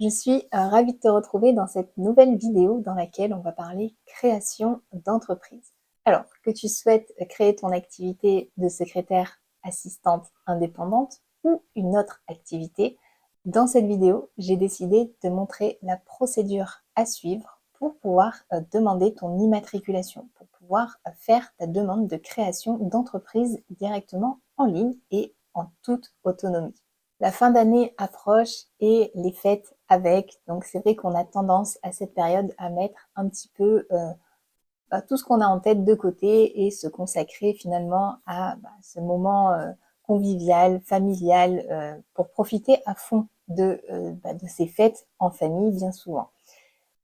[0.00, 3.52] Je suis euh, ravie de te retrouver dans cette nouvelle vidéo dans laquelle on va
[3.52, 5.72] parler création d'entreprise.
[6.04, 12.98] Alors, que tu souhaites créer ton activité de secrétaire assistante indépendante ou une autre activité,
[13.44, 19.14] dans cette vidéo, j'ai décidé de montrer la procédure à suivre pour pouvoir euh, demander
[19.14, 25.66] ton immatriculation, pour pouvoir faire ta demande de création d'entreprise directement en ligne et en
[25.82, 26.74] toute autonomie.
[27.20, 31.92] La fin d'année approche et les fêtes avec, donc c'est vrai qu'on a tendance à
[31.92, 35.94] cette période à mettre un petit peu euh, tout ce qu'on a en tête de
[35.94, 39.70] côté et se consacrer finalement à bah, ce moment euh,
[40.02, 43.80] convivial, familial, euh, pour profiter à fond de,
[44.22, 46.30] bah, de ces fêtes en famille bien souvent.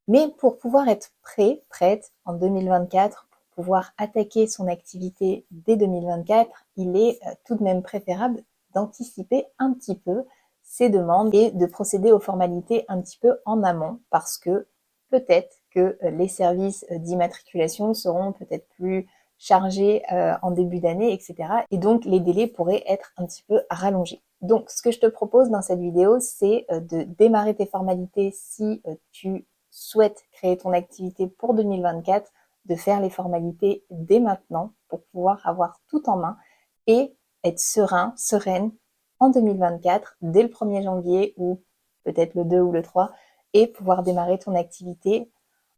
[0.09, 6.51] Mais pour pouvoir être prêt, prête en 2024, pour pouvoir attaquer son activité dès 2024,
[6.77, 8.43] il est tout de même préférable
[8.75, 10.25] d'anticiper un petit peu
[10.63, 14.69] ces demandes et de procéder aux formalités un petit peu en amont parce que
[15.11, 21.13] peut-être que euh, les services euh, d'immatriculation seront peut-être plus chargés euh, en début d'année,
[21.13, 21.35] etc.
[21.71, 24.23] Et donc les délais pourraient être un petit peu rallongés.
[24.43, 28.83] Donc ce que je te propose dans cette vidéo, c'est de démarrer tes formalités si
[29.13, 32.31] tu souhaites créer ton activité pour 2024,
[32.67, 36.39] de faire les formalités dès maintenant pour pouvoir avoir tout en main
[36.87, 38.73] et être serein, sereine
[39.19, 41.61] en 2024, dès le 1er janvier ou
[42.05, 43.13] peut-être le 2 ou le 3,
[43.53, 45.31] et pouvoir démarrer ton activité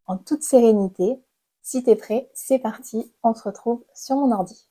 [0.07, 1.21] en toute sérénité.
[1.63, 4.69] Si tu es prêt, c'est parti, on se retrouve sur mon ordi.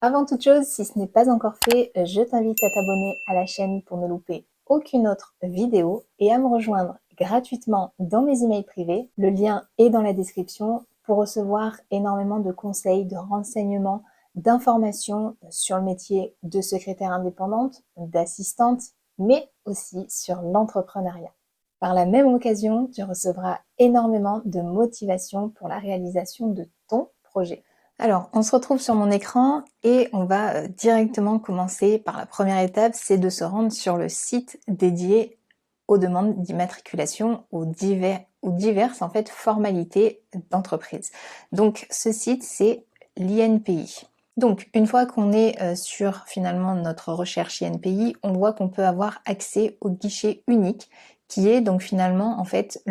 [0.00, 3.46] Avant toute chose, si ce n'est pas encore fait, je t'invite à t'abonner à la
[3.46, 8.64] chaîne pour ne louper aucune autre vidéo et à me rejoindre gratuitement dans mes emails
[8.64, 9.10] privés.
[9.16, 14.02] Le lien est dans la description pour recevoir énormément de conseils, de renseignements,
[14.34, 18.82] d'informations sur le métier de secrétaire indépendante, d'assistante,
[19.18, 21.32] mais aussi sur l'entrepreneuriat.
[21.80, 27.62] Par la même occasion, tu recevras énormément de motivation pour la réalisation de ton projet.
[27.98, 32.26] Alors, on se retrouve sur mon écran et on va euh, directement commencer par la
[32.26, 35.38] première étape, c'est de se rendre sur le site dédié
[35.86, 41.12] aux demandes d'immatriculation, aux, divers, aux diverses en fait formalités d'entreprise.
[41.52, 42.84] Donc, ce site, c'est
[43.16, 44.06] l'INPI.
[44.36, 48.84] Donc, une fois qu'on est euh, sur finalement notre recherche INPI, on voit qu'on peut
[48.84, 50.90] avoir accès au guichet unique,
[51.28, 52.82] qui est donc finalement en fait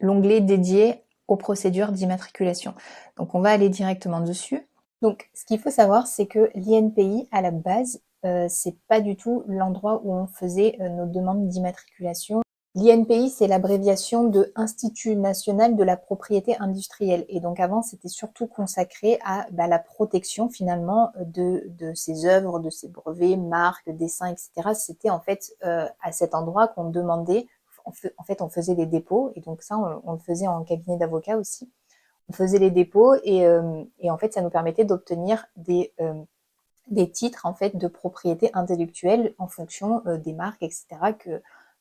[0.00, 2.74] l'onglet dédié aux procédures d'immatriculation.
[3.16, 4.68] Donc, on va aller directement dessus.
[5.02, 9.16] Donc, ce qu'il faut savoir, c'est que l'INPI, à la base, euh, c'est pas du
[9.16, 12.42] tout l'endroit où on faisait euh, nos demandes d'immatriculation
[12.76, 17.24] L'INPI, c'est l'abréviation de Institut national de la propriété industrielle.
[17.28, 22.60] Et donc avant, c'était surtout consacré à bah, la protection finalement de, de ces œuvres,
[22.60, 24.70] de ces brevets, marques, dessins, etc.
[24.74, 27.48] C'était en fait euh, à cet endroit qu'on demandait,
[27.84, 27.90] en,
[28.24, 31.68] fait on faisait les dépôts, et donc ça on, le faisait en cabinet d'avocat aussi.
[32.28, 36.14] On faisait les dépôts et, euh, en fait ça nous permettait d'obtenir des, euh,
[36.88, 40.86] des titres en fait de propriété intellectuelle en fonction des marques, etc.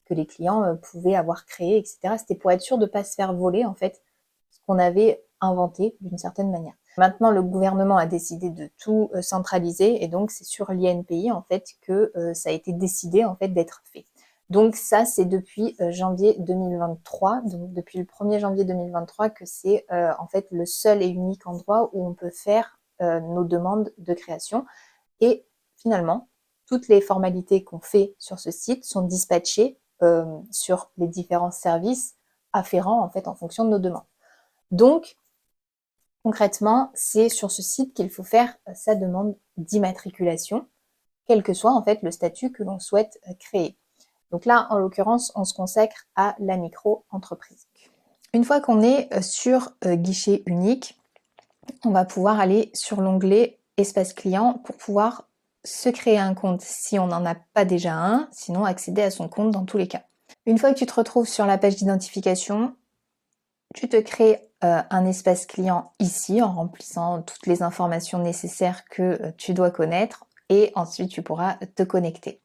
[0.10, 2.16] que les clients euh, pouvaient avoir créé, etc.
[2.18, 4.02] C'était pour être sûr de ne pas se faire voler, en fait,
[4.50, 6.74] ce qu'on avait inventé d'une certaine manière.
[6.98, 11.44] Maintenant, le gouvernement a décidé de tout euh, centraliser et donc c'est sur l'INPI en
[11.44, 14.06] fait que euh, ça a été décidé en fait d'être fait.
[14.50, 20.26] Donc ça, c'est depuis janvier 2023, donc depuis le 1er janvier 2023 que c'est en
[20.26, 24.66] fait le seul et unique endroit où on peut faire nos demandes de création.
[25.22, 25.46] Et
[25.78, 26.30] finalement,
[26.66, 32.16] toutes les formalités qu'on fait sur ce site sont dispatchées euh, sur les différents services
[32.54, 34.06] afférents en fait en fonction de nos demandes.
[34.72, 35.18] Donc
[36.24, 40.68] concrètement, c'est sur ce site qu'il faut faire euh, sa demande d'immatriculation,
[41.28, 43.78] quel que soit en fait le statut que l'on souhaite euh, créer.
[44.32, 47.68] Donc là, en l'occurrence, on se consacre à la micro-entreprise.
[48.34, 51.02] Une fois qu'on est sur guichet unique,
[51.84, 55.29] on va pouvoir aller sur l'onglet espace client pour pouvoir
[55.64, 59.28] se créer un compte si on n'en a pas déjà un, sinon accéder à son
[59.28, 60.04] compte dans tous les cas.
[60.46, 62.76] Une fois que tu te retrouves sur la page d'identification,
[63.76, 69.02] tu te crées euh, un espace client ici en remplissant toutes les informations nécessaires que
[69.02, 72.42] euh, tu dois connaître et ensuite tu pourras te connecter.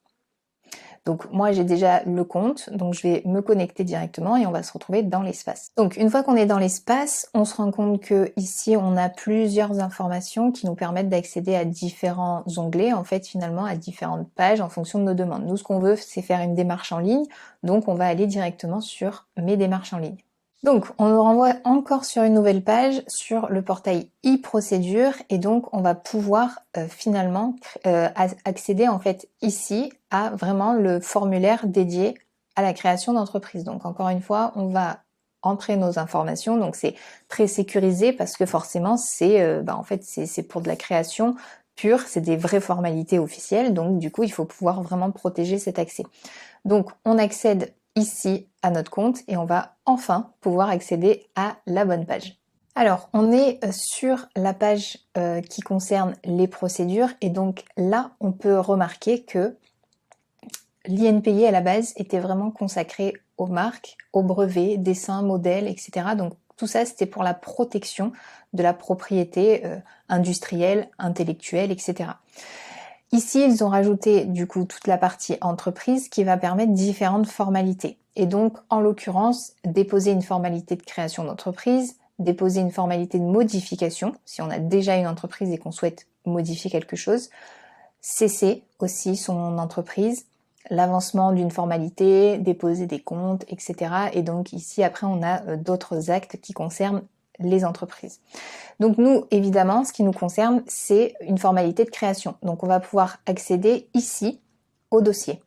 [1.06, 4.62] Donc moi j'ai déjà le compte, donc je vais me connecter directement et on va
[4.62, 5.70] se retrouver dans l'espace.
[5.76, 9.10] Donc une fois qu'on est dans l'espace, on se rend compte que ici on a
[9.10, 14.60] plusieurs informations qui nous permettent d'accéder à différents onglets, en fait finalement à différentes pages
[14.60, 15.44] en fonction de nos demandes.
[15.44, 17.24] Nous ce qu'on veut c'est faire une démarche en ligne,
[17.62, 20.16] donc on va aller directement sur mes démarches en ligne.
[20.64, 25.68] Donc, on nous renvoie encore sur une nouvelle page sur le portail e-procédure et donc
[25.74, 27.54] on va pouvoir euh, finalement
[27.86, 28.08] euh,
[28.46, 32.14] accéder en fait ici à vraiment le formulaire dédié
[32.56, 33.62] à la création d'entreprise.
[33.62, 35.00] Donc encore une fois, on va
[35.42, 36.56] entrer nos informations.
[36.56, 36.94] Donc c'est
[37.28, 41.34] très sécurisé parce que forcément c'est euh, bah, en fait c'est pour de la création
[41.76, 43.74] pure, c'est des vraies formalités officielles.
[43.74, 46.04] Donc du coup il faut pouvoir vraiment protéger cet accès.
[46.64, 51.84] Donc on accède ici à notre compte et on va enfin pouvoir accéder à la
[51.84, 52.36] bonne page.
[52.76, 58.12] Alors, on est euh, sur la page euh, qui concerne les procédures et donc là,
[58.18, 59.56] on peut remarquer que
[60.86, 66.08] l'INPI à la base était vraiment consacré aux marques, aux brevets, dessins, modèles, etc.
[66.16, 68.12] Donc tout ça, c'était pour la protection
[68.52, 72.10] de la propriété euh, industrielle, intellectuelle, etc.
[73.14, 77.96] Ici, ils ont rajouté du coup toute la partie entreprise qui va permettre différentes formalités.
[78.16, 84.16] Et donc, en l'occurrence, déposer une formalité de création d'entreprise, déposer une formalité de modification,
[84.24, 87.30] si on a déjà une entreprise et qu'on souhaite modifier quelque chose,
[88.00, 90.26] cesser aussi son entreprise,
[90.68, 93.94] l'avancement d'une formalité, déposer des comptes, etc.
[94.14, 97.02] Et donc ici, après, on a euh, d'autres actes qui concernent
[97.38, 98.20] les entreprises.
[98.80, 102.36] Donc nous, évidemment, ce qui nous concerne, c'est une formalité de création.
[102.42, 104.40] Donc on va pouvoir accéder ici
[104.90, 105.40] au dossier.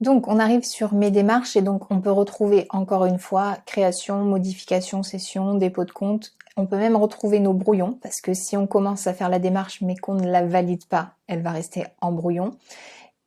[0.00, 4.24] Donc on arrive sur mes démarches et donc on peut retrouver encore une fois création,
[4.24, 6.34] modification, session, dépôt de compte.
[6.56, 9.80] On peut même retrouver nos brouillons parce que si on commence à faire la démarche
[9.80, 12.52] mais qu'on ne la valide pas, elle va rester en brouillon.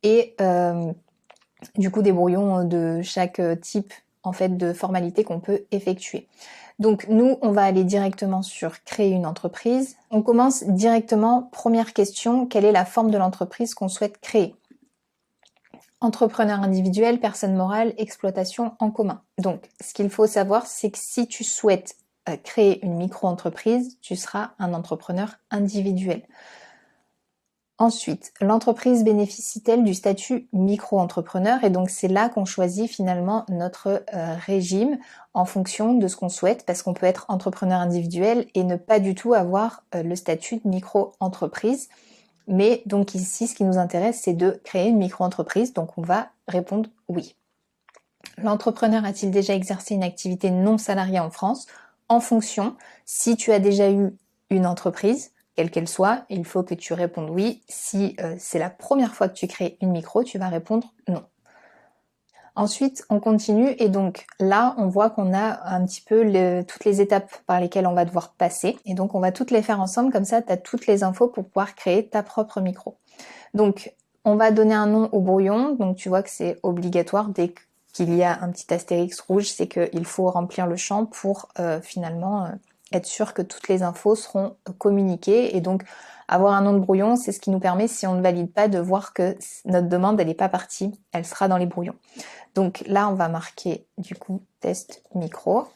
[0.02, 0.92] Et euh,
[1.76, 3.92] du coup des brouillons de chaque type
[4.28, 6.28] en fait de formalité qu'on peut effectuer.
[6.78, 9.96] Donc nous, on va aller directement sur créer une entreprise.
[10.10, 14.54] On commence directement, première question, quelle est la forme de l'entreprise qu'on souhaite créer?
[16.00, 19.22] Entrepreneur individuel, personne morale, exploitation en commun.
[19.38, 21.96] Donc ce qu'il faut savoir, c'est que si tu souhaites
[22.28, 26.22] euh, créer une micro-entreprise, tu seras un entrepreneur individuel.
[27.80, 34.34] Ensuite, l'entreprise bénéficie-t-elle du statut micro-entrepreneur Et donc c'est là qu'on choisit finalement notre euh,
[34.34, 34.98] régime
[35.32, 38.98] en fonction de ce qu'on souhaite, parce qu'on peut être entrepreneur individuel et ne pas
[38.98, 41.88] du tout avoir euh, le statut de micro-entreprise.
[42.48, 46.30] Mais donc ici, ce qui nous intéresse, c'est de créer une micro-entreprise, donc on va
[46.48, 47.36] répondre oui.
[48.38, 51.68] L'entrepreneur a-t-il déjà exercé une activité non salariée en France?
[52.08, 54.16] En fonction, si tu as déjà eu
[54.50, 57.64] une entreprise, quelle qu'elle soit, il faut que tu répondes oui.
[57.68, 61.24] Si euh, c'est la première fois que tu crées une micro, tu vas répondre non.
[62.54, 66.22] Ensuite, on continue et donc là, on voit qu'on a un petit peu
[66.62, 68.78] toutes les étapes par lesquelles on va devoir passer.
[68.84, 71.26] Et donc, on va toutes les faire ensemble, comme ça, tu as toutes les infos
[71.26, 72.96] pour pouvoir créer ta propre micro.
[73.52, 75.74] Donc, on va donner un nom au brouillon.
[75.74, 77.52] Donc, tu vois que c'est obligatoire dès
[77.92, 81.80] qu'il y a un petit astérix rouge, c'est qu'il faut remplir le champ pour euh,
[81.80, 82.50] finalement euh,
[82.92, 85.84] être sûr que toutes les infos seront communiquées et donc
[86.26, 88.68] avoir un nom de brouillon, c'est ce qui nous permet, si on ne valide pas,
[88.68, 91.96] de voir que notre demande, elle n'est pas partie, elle sera dans les brouillons.
[92.54, 95.66] Donc là, on va marquer du coup test micro.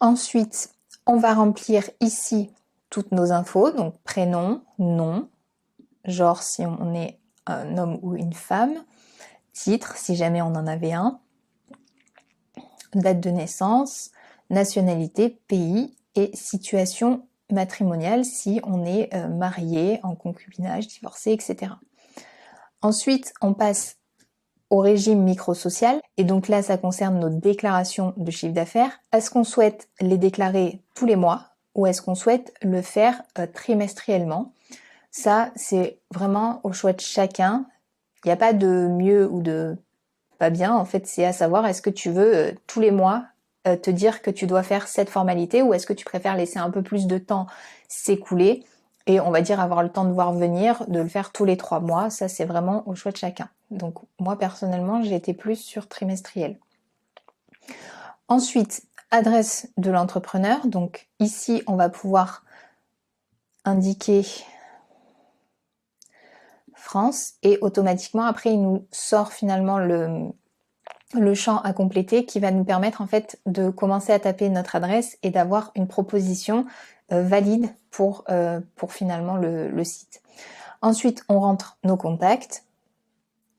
[0.00, 0.70] Ensuite,
[1.06, 2.50] on va remplir ici
[2.90, 5.28] toutes nos infos, donc prénom, nom,
[6.04, 8.84] genre si on est un homme ou une femme,
[9.52, 11.20] titre si jamais on en avait un,
[12.94, 14.10] date de naissance,
[14.50, 21.72] nationalité, pays et situation matrimoniale si on est euh, marié, en concubinage, divorcé, etc.
[22.82, 23.96] Ensuite, on passe
[24.70, 29.00] au régime microsocial et donc là, ça concerne nos déclarations de chiffre d'affaires.
[29.12, 33.46] Est-ce qu'on souhaite les déclarer tous les mois ou est-ce qu'on souhaite le faire euh,
[33.46, 34.52] trimestriellement?
[35.10, 37.66] Ça, c'est vraiment au choix de chacun.
[38.24, 39.76] Il n'y a pas de mieux ou de
[40.38, 40.74] pas bien.
[40.74, 43.24] En fait, c'est à savoir est-ce que tu veux euh, tous les mois
[43.64, 46.70] te dire que tu dois faire cette formalité ou est-ce que tu préfères laisser un
[46.70, 47.46] peu plus de temps
[47.88, 48.64] s'écouler
[49.06, 51.56] et on va dire avoir le temps de voir venir, de le faire tous les
[51.56, 52.08] trois mois.
[52.10, 53.50] Ça, c'est vraiment au choix de chacun.
[53.70, 56.58] Donc moi, personnellement, j'ai été plus sur trimestriel.
[58.28, 60.66] Ensuite, adresse de l'entrepreneur.
[60.66, 62.44] Donc ici, on va pouvoir
[63.64, 64.24] indiquer
[66.74, 70.28] France et automatiquement après il nous sort finalement le,
[71.14, 74.76] le champ à compléter qui va nous permettre en fait de commencer à taper notre
[74.76, 76.66] adresse et d'avoir une proposition
[77.12, 80.22] euh, valide pour, euh, pour finalement le, site.
[80.82, 82.64] Ensuite, on rentre nos contacts,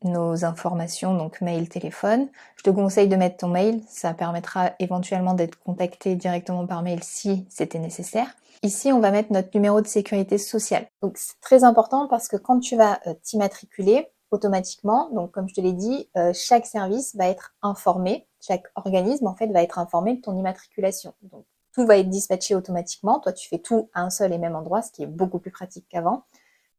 [0.04, 2.28] nos informations, donc mail, téléphone.
[2.58, 7.04] Je te conseille de mettre ton mail, ça permettra éventuellement d'être contacté directement par mail
[7.04, 8.28] si c'était nécessaire.
[8.64, 10.88] Ici, on va mettre notre numéro de sécurité sociale.
[11.02, 15.10] Donc c'est très important parce que quand tu vas euh, t'immatriculer, automatiquement.
[15.12, 19.36] Donc, comme je te l'ai dit, euh, chaque service va être informé, chaque organisme en
[19.36, 21.14] fait va être informé de ton immatriculation.
[21.24, 23.20] Donc, tout va être dispatché automatiquement.
[23.20, 25.52] Toi, tu fais tout à un seul et même endroit, ce qui est beaucoup plus
[25.52, 26.24] pratique qu'avant.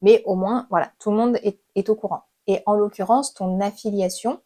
[0.02, 2.22] Mais au moins, voilà, tout le monde est, au courant.
[2.46, 4.40] Et en l'occurrence, ton affiliation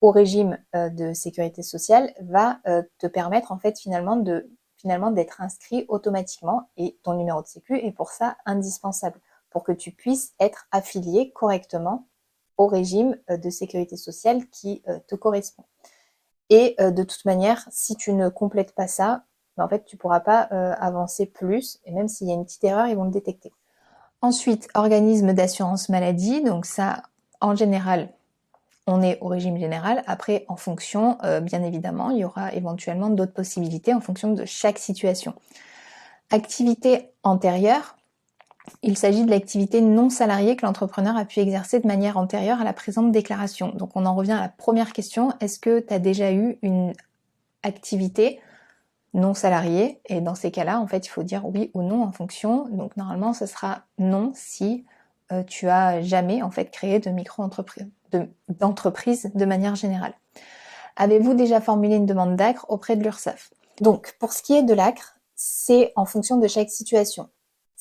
[0.00, 2.58] au régime de sécurité sociale va
[2.98, 7.76] te permettre en fait finalement de finalement d'être inscrit automatiquement et ton numéro de sécu
[7.78, 12.06] est pour ça indispensable pour que tu puisses être affilié correctement
[12.58, 15.64] au régime euh, de sécurité sociale qui euh, te correspond.
[16.50, 19.22] Et euh, de toute manière, si tu ne complètes pas ça,
[19.56, 21.80] ben, en fait, tu pourras pas avancer plus.
[21.84, 23.52] Et même s'il y a une petite erreur, ils vont le détecter.
[24.20, 26.42] Ensuite, organisme d'assurance maladie.
[26.42, 27.02] Donc ça,
[27.40, 28.08] en général,
[28.86, 30.04] on est au régime général.
[30.06, 34.78] Après, en fonction, bien évidemment, il y aura éventuellement d'autres possibilités en fonction de chaque
[34.78, 35.34] situation.
[36.30, 37.97] Activité antérieure,
[38.82, 42.64] il s'agit de l'activité non salariée que l'entrepreneur a pu exercer de manière antérieure à
[42.64, 43.72] la présente déclaration.
[43.74, 46.92] Donc on en revient à la première question, est-ce que tu as déjà eu une
[47.62, 48.40] activité
[49.14, 50.00] non salariée?
[50.06, 52.68] Et dans ces cas-là, en fait, il faut dire oui ou non en fonction.
[52.70, 54.84] Donc normalement, ce sera non si
[55.32, 57.88] euh, tu as jamais en fait créé de micro-entreprise,
[58.48, 60.14] d'entreprise de, manière générale.
[60.96, 63.50] Avez-vous déjà formulé une demande d'ACRE auprès de l'URSSAF?
[63.80, 67.28] Donc pour ce qui est de l'ACRE, c'est en fonction de chaque situation.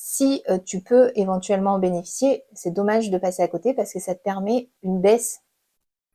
[0.10, 4.00] Si euh, tu peux éventuellement en bénéficier, c'est dommage de passer à côté parce que
[4.00, 5.42] ça te permet une baisse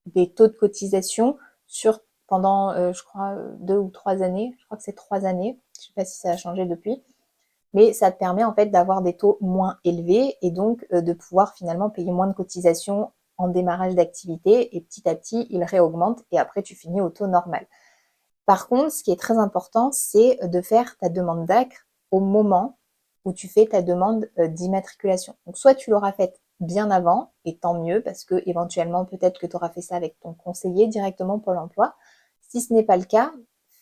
[0.07, 4.57] des taux de cotisation sur pendant, euh, je crois, deux ou trois années.
[4.59, 5.61] Je crois que c'est trois années.
[5.79, 7.05] Je sais pas si ça a changé depuis.
[7.75, 11.13] Mais ça te permet en fait d'avoir des taux moins élevés et donc euh, de
[11.13, 16.25] pouvoir finalement payer moins de cotisation en démarrage d'activité et petit à petit, il réaugmente
[16.31, 17.67] et après tu finis au taux normal.
[18.47, 22.79] Par contre, ce qui est très important, c'est de faire ta demande d'ACRE au moment
[23.25, 25.35] où tu fais ta demande euh, d'immatriculation.
[25.47, 29.47] Donc soit tu l'auras faite bien avant, et tant mieux, parce que éventuellement peut-être que
[29.47, 31.95] tu auras fait ça avec ton conseiller directement pour l'emploi.
[32.49, 33.33] Si ce n'est pas le cas,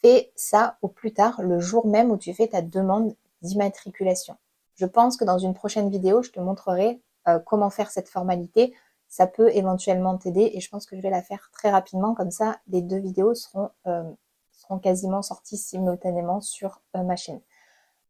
[0.00, 4.36] fais ça au plus tard, le jour même où tu fais ta demande d'immatriculation.
[4.76, 8.74] Je pense que dans une prochaine vidéo, je te montrerai euh, comment faire cette formalité.
[9.08, 12.14] Ça peut éventuellement t'aider et je pense que je vais la faire très rapidement.
[12.14, 14.10] Comme ça, les deux vidéos seront, euh,
[14.52, 17.40] seront quasiment sorties simultanément sur ma chaîne.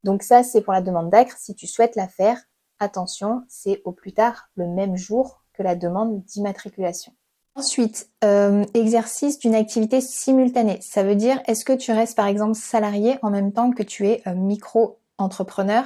[0.04, 1.36] Donc ça, c'est pour la demande d'ACRE.
[1.36, 2.38] Si tu souhaites la faire,
[2.78, 7.12] attention, c'est au plus tard le même jour que la demande d'immatriculation.
[7.56, 10.78] Ensuite, euh, exercice d'une activité simultanée.
[10.80, 14.08] Ça veut dire, est-ce que tu restes par exemple salarié en même temps que tu
[14.08, 15.84] es euh, micro-entrepreneur?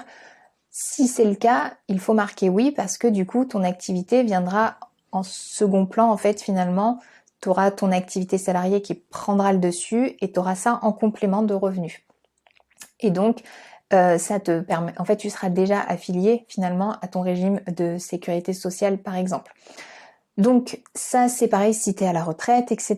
[0.71, 4.77] Si c'est le cas, il faut marquer oui parce que du coup, ton activité viendra
[5.11, 7.01] en second plan en fait finalement.
[7.41, 11.43] Tu auras ton activité salariée qui prendra le dessus et tu auras ça en complément
[11.43, 12.03] de revenus.
[13.01, 13.43] Et donc,
[13.95, 17.99] euh, ça te permet, en fait, tu seras déjà affilié finalement à ton régime de
[17.99, 19.53] sécurité sociale, par exemple.
[20.37, 22.97] Donc ça, c'est pareil si tu es à la retraite, etc.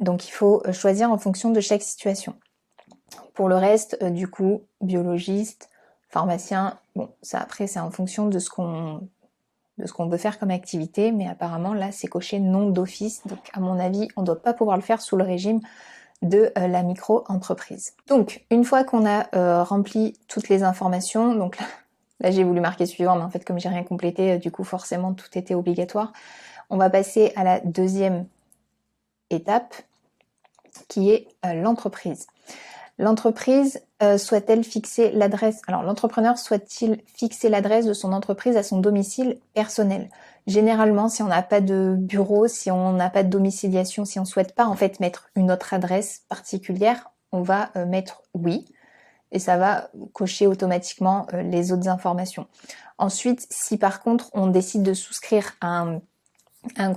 [0.00, 2.34] Donc il faut euh, choisir en fonction de chaque situation.
[3.34, 5.70] Pour le reste, euh, du coup, biologiste,
[6.08, 9.08] pharmacien, bon, ça après c'est en fonction de ce qu'on
[9.78, 13.38] de ce qu'on veut faire comme activité, mais apparemment là c'est coché non d'office, donc
[13.54, 15.60] à mon avis on ne doit pas pouvoir le faire sous le régime
[16.22, 17.94] de euh, la micro-entreprise.
[18.06, 21.58] Donc, une fois qu'on a euh, rempli toutes les informations, donc
[22.20, 24.64] là, j'ai voulu marquer suivant, mais en fait, comme j'ai rien complété, euh, du coup,
[24.64, 26.12] forcément, tout était obligatoire.
[26.70, 28.26] On va passer à la deuxième
[29.30, 29.74] étape,
[30.88, 32.26] qui est l'entreprise.
[32.98, 33.82] L'entreprise
[34.16, 40.08] souhaite-t-elle fixer l'adresse Alors l'entrepreneur souhaite-t-il fixer l'adresse de son entreprise à son domicile personnel?
[40.46, 44.24] Généralement, si on n'a pas de bureau, si on n'a pas de domiciliation, si on
[44.24, 48.66] souhaite pas en fait mettre une autre adresse particulière, on va euh, mettre oui
[49.30, 52.48] et ça va cocher automatiquement euh, les autres informations.
[52.98, 56.00] Ensuite, si par contre on décide de souscrire un,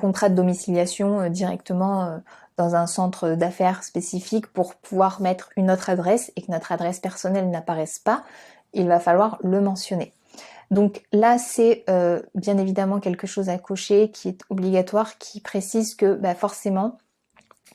[0.01, 2.19] contrat de domiciliation euh, directement
[2.57, 6.99] dans un centre d'affaires spécifique pour pouvoir mettre une autre adresse et que notre adresse
[6.99, 8.23] personnelle n'apparaisse pas,
[8.73, 10.14] il va falloir le mentionner.
[10.71, 15.95] Donc là, c'est euh, bien évidemment quelque chose à cocher qui est obligatoire, qui précise
[15.95, 16.97] que bah, forcément,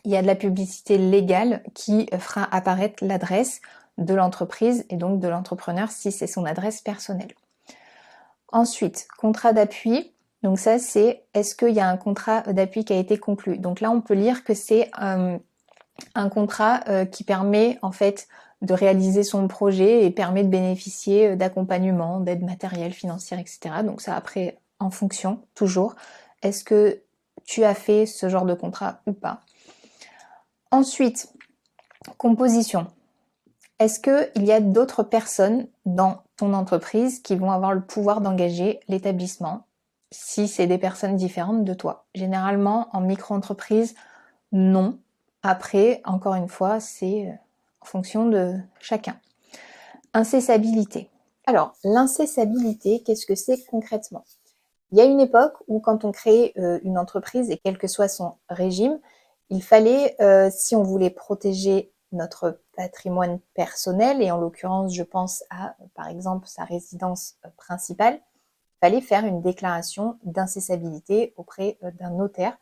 [0.04, 3.60] il y a de la publicité légale qui fera apparaître l'adresse
[3.98, 7.34] de l'entreprise et donc de l'entrepreneur si c'est son adresse personnelle.
[8.52, 10.12] Ensuite, contrat d'appui.
[10.42, 13.58] Donc ça, c'est est-ce qu'il y a un contrat d'appui qui a été conclu?
[13.58, 15.38] Donc là, on peut lire que c'est euh,
[16.14, 18.26] un contrat euh, qui permet en fait
[18.62, 23.82] de réaliser son projet et permet de bénéficier euh, d'accompagnement, d'aide matérielle, financière, etc.
[23.84, 25.94] Donc ça après en fonction, toujours.
[26.42, 27.02] Est-ce que
[27.44, 29.40] tu as fait ce genre de contrat ou pas?
[30.70, 31.32] Ensuite,
[32.16, 32.86] composition.
[33.78, 38.80] Est-ce qu'il y a d'autres personnes dans ton entreprise qui vont avoir le pouvoir d'engager
[38.88, 39.66] l'établissement
[40.12, 42.06] si c'est des personnes différentes de toi?
[42.14, 43.94] Généralement, en micro-entreprise,
[44.52, 44.98] non.
[45.42, 47.32] Après, encore une fois, c'est euh,
[47.80, 49.18] en fonction de chacun.
[50.12, 51.10] Incessabilité.
[51.46, 54.24] Alors, l'incessabilité, qu'est-ce que c'est concrètement?
[54.92, 57.86] Il y a une époque où quand on crée euh, une entreprise, et quel que
[57.86, 58.98] soit son régime,
[59.48, 65.44] il fallait, euh, si on voulait protéger notre patrimoine personnel, et en l'occurrence, je pense
[65.50, 72.10] à, par exemple, sa résidence principale, il fallait faire une déclaration d'incessabilité auprès euh, d'un
[72.10, 72.56] notaire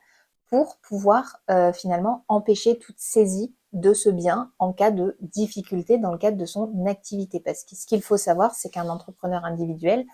[0.51, 1.43] pour pouvoir
[1.75, 6.47] finalement empêcher toute saisie de ce bien en cas de difficulté dans le cadre de
[6.47, 7.41] son activité.
[7.41, 10.07] Parce que ce qu'il faut savoir, c'est qu'un entrepreneur individuel,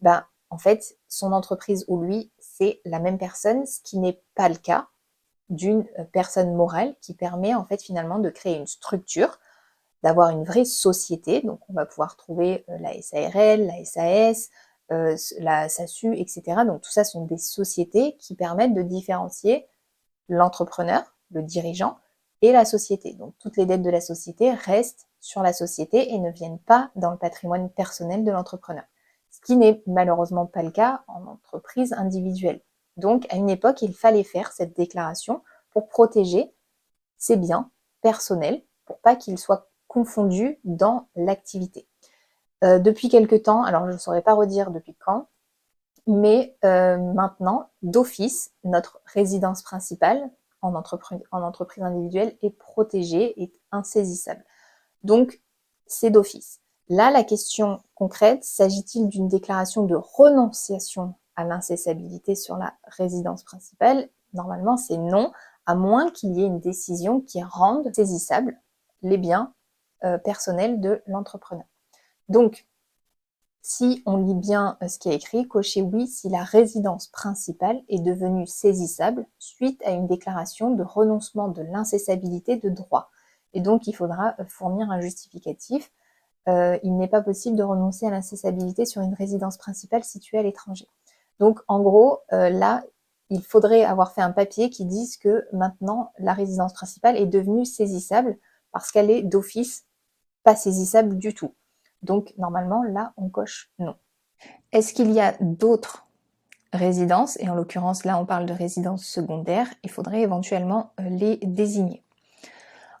[0.00, 4.48] ben, en fait, son entreprise ou lui, c'est la même personne, ce qui n'est pas
[4.48, 4.88] le cas
[5.48, 9.38] d'une personne morale qui permet en fait finalement de créer une structure,
[10.02, 11.40] d'avoir une vraie société.
[11.42, 14.50] Donc on va pouvoir trouver euh, la SARL, la SAS,
[14.92, 16.42] euh, la SASU, etc.
[16.66, 19.66] Donc tout ça sont des sociétés qui permettent de différencier
[20.28, 21.98] l'entrepreneur, le dirigeant,
[22.42, 23.14] et la société.
[23.14, 26.90] Donc toutes les dettes de la société restent sur la société et ne viennent pas
[26.96, 28.84] dans le patrimoine personnel de l'entrepreneur.
[29.30, 32.60] Ce qui n'est malheureusement pas le cas en entreprise individuelle.
[32.96, 36.52] Donc à une époque, il fallait faire cette déclaration pour protéger
[37.16, 37.70] ses biens
[38.02, 41.86] personnels, pour pas qu'ils soient confondus dans l'activité.
[42.64, 45.28] Euh, depuis quelque temps, alors je ne saurais pas redire depuis quand,
[46.06, 50.30] mais euh, maintenant, d'office, notre résidence principale,
[50.62, 54.44] en, entreprise individuelle est protégée, est insaisissable.
[55.02, 55.42] Donc,
[55.86, 56.60] c'est d'office.
[56.88, 64.08] Là, la question concrète, s'agit-il d'une déclaration de renonciation à l'incessabilité sur la résidence principale?
[64.34, 65.32] Normalement, c'est non,
[65.66, 68.60] à moins qu'il y ait une décision qui rende saisissables
[69.02, 69.54] les biens
[70.04, 71.66] euh, personnels de l'entrepreneur.
[72.28, 72.66] Donc,
[73.62, 77.82] si on lit bien euh, ce qui est écrit, cochez oui si la résidence principale
[77.88, 83.10] est devenue saisissable suite à une déclaration de renoncement de l'incessabilité de droit.
[83.52, 85.92] Et donc, il faudra euh, fournir un justificatif.
[86.48, 90.42] Euh, il n'est pas possible de renoncer à l'incessabilité sur une résidence principale située à
[90.42, 90.88] l'étranger.
[91.38, 92.82] Donc, en gros, là,
[93.30, 97.64] il faudrait avoir fait un papier qui dise que maintenant, la résidence principale est devenue
[97.64, 98.36] saisissable
[98.72, 99.86] parce qu'elle est d'office
[100.42, 101.54] pas saisissable du tout.
[102.02, 103.96] Donc normalement, là, on coche non.
[104.72, 106.06] Est-ce qu'il y a d'autres
[106.72, 107.38] résidences?
[107.40, 109.68] Et en l'occurrence, là, on parle de résidences secondaires.
[109.82, 112.02] Il faudrait éventuellement euh, les désigner.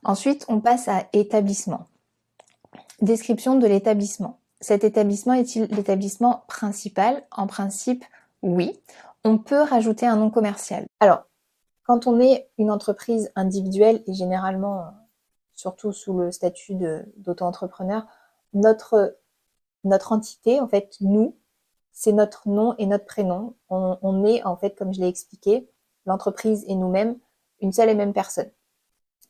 [0.04, 1.86] Ensuite, on passe à établissement.
[3.00, 4.38] Description de l'établissement.
[4.60, 7.22] Cet établissement est-il l'établissement principal?
[7.30, 8.04] En principe,
[8.42, 8.78] oui.
[9.24, 10.84] On peut rajouter un nom commercial.
[11.00, 11.24] Alors,
[11.84, 14.92] quand on est une entreprise individuelle et généralement,
[15.54, 16.74] surtout sous le statut
[17.16, 18.06] d'auto-entrepreneur,
[18.52, 19.16] notre,
[19.84, 21.36] notre entité, en fait, nous,
[21.92, 23.54] c'est notre nom et notre prénom.
[23.68, 25.68] On, est, en fait, comme je l'ai expliqué,
[26.06, 27.18] l'entreprise et nous-mêmes,
[27.60, 28.50] une seule et même personne.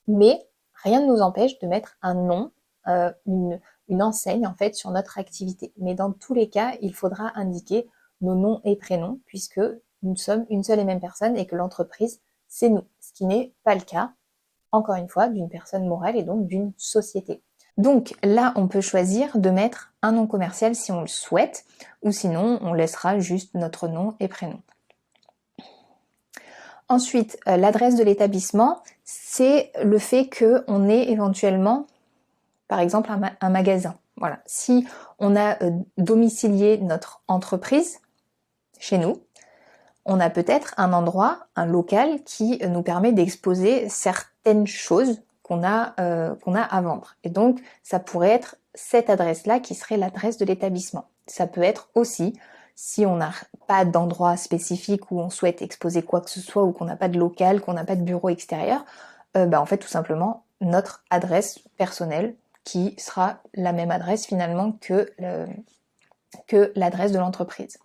[0.06, 2.52] Mais rien ne nous empêche de mettre un nom,
[2.87, 5.72] euh, une, une enseigne, en fait, sur notre activité.
[5.78, 7.88] Mais dans tous les cas, il faudra indiquer
[8.20, 9.61] nos noms et prénoms, puisque
[10.02, 12.85] nous sommes une seule et même personne et que l'entreprise, c'est nous.
[13.00, 14.12] Ce qui n'est pas le cas,
[14.72, 17.42] encore une fois, d'une personne morale et donc d'une société.
[17.81, 21.64] Donc là, on peut choisir de mettre un nom commercial si on le souhaite,
[22.03, 24.61] ou sinon on laissera juste notre nom et prénom.
[26.90, 31.87] Ensuite, euh, l'adresse de l'établissement, c'est le fait qu'on ait éventuellement,
[32.69, 33.97] par exemple, un, magasin.
[34.19, 34.40] Voilà.
[34.45, 34.87] Si
[35.19, 38.01] on a euh, domicilié notre entreprise
[38.79, 39.23] chez nous,
[40.05, 45.95] on a peut-être un endroit, un local qui nous permet d'exposer certaines choses qu'on a,
[45.99, 47.17] euh, qu'on a à vendre.
[47.25, 51.09] Et donc, ça pourrait être cette adresse-là qui serait l'adresse de l'établissement.
[51.27, 52.39] Ça peut être aussi,
[52.77, 53.33] si on n'a
[53.67, 57.09] pas d'endroit spécifique où on souhaite exposer quoi que ce soit ou qu'on n'a pas
[57.09, 58.85] de local, qu'on n'a pas de bureau extérieur,
[59.37, 64.73] euh, bah, en fait tout simplement notre adresse personnelle qui sera la même adresse finalement
[64.81, 65.13] que,
[66.77, 67.79] l'adresse de l'entreprise.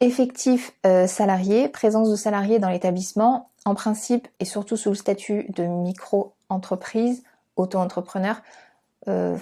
[0.00, 5.46] Effectif euh, salarié, présence de salariés dans l'établissement, en principe et surtout sous le statut
[5.50, 5.64] de
[6.50, 7.22] micro-entreprise,
[7.56, 8.42] auto-entrepreneur,
[9.08, 9.36] euh,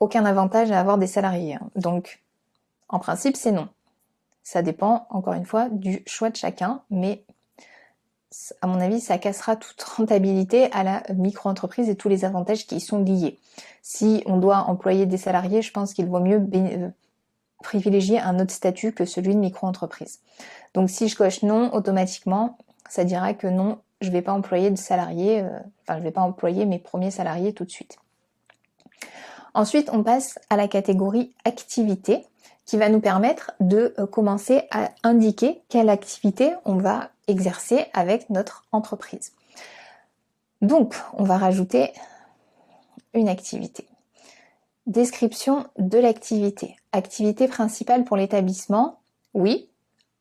[0.00, 1.54] aucun avantage à avoir des salariés.
[1.54, 1.70] Hein.
[1.76, 2.20] Donc,
[2.88, 3.68] en principe, c'est non.
[4.42, 7.22] Ça dépend, encore une fois, du choix de chacun, mais
[8.60, 12.76] à mon avis, ça cassera toute rentabilité à la micro-entreprise et tous les avantages qui
[12.76, 13.38] y sont liés.
[13.82, 16.88] Si on doit employer des salariés, je pense qu'il vaut mieux euh,
[17.62, 20.20] privilégier un autre statut que celui de micro-entreprise.
[20.74, 24.76] Donc si je coche non, automatiquement, ça dira que non, je vais pas employer de
[24.76, 27.98] salariés, euh, enfin je vais pas employer mes premiers salariés tout de suite.
[29.54, 32.24] Ensuite, on passe à la catégorie activité
[32.64, 38.28] qui va nous permettre de euh, commencer à indiquer quelle activité on va exercer avec
[38.30, 39.32] notre entreprise.
[40.60, 41.92] Donc, on va rajouter
[43.14, 43.86] une activité.
[44.86, 46.76] Description de l'activité.
[46.92, 49.00] Activité principale pour l'établissement,
[49.34, 49.68] oui,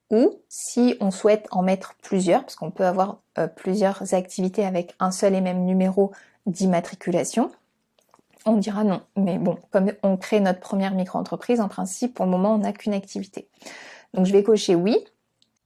[0.10, 4.96] ou si on souhaite en mettre plusieurs, parce qu'on peut avoir euh, plusieurs activités avec
[5.00, 6.12] un seul et même numéro
[6.46, 7.52] d'immatriculation,
[8.46, 9.02] on dira non.
[9.18, 12.72] Mais bon, comme on crée notre première micro-entreprise, en principe, pour le moment, on n'a
[12.72, 13.50] qu'une activité.
[14.14, 14.98] Donc je vais cocher oui.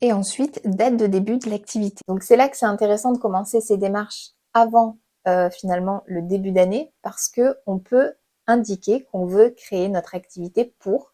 [0.02, 2.02] Et ensuite, date de début de l'activité.
[2.08, 6.52] Donc c'est là que c'est intéressant de commencer ces démarches avant euh, finalement le début
[6.52, 8.14] d'année parce que on peut
[8.48, 11.11] indiquer qu'on veut créer notre activité pour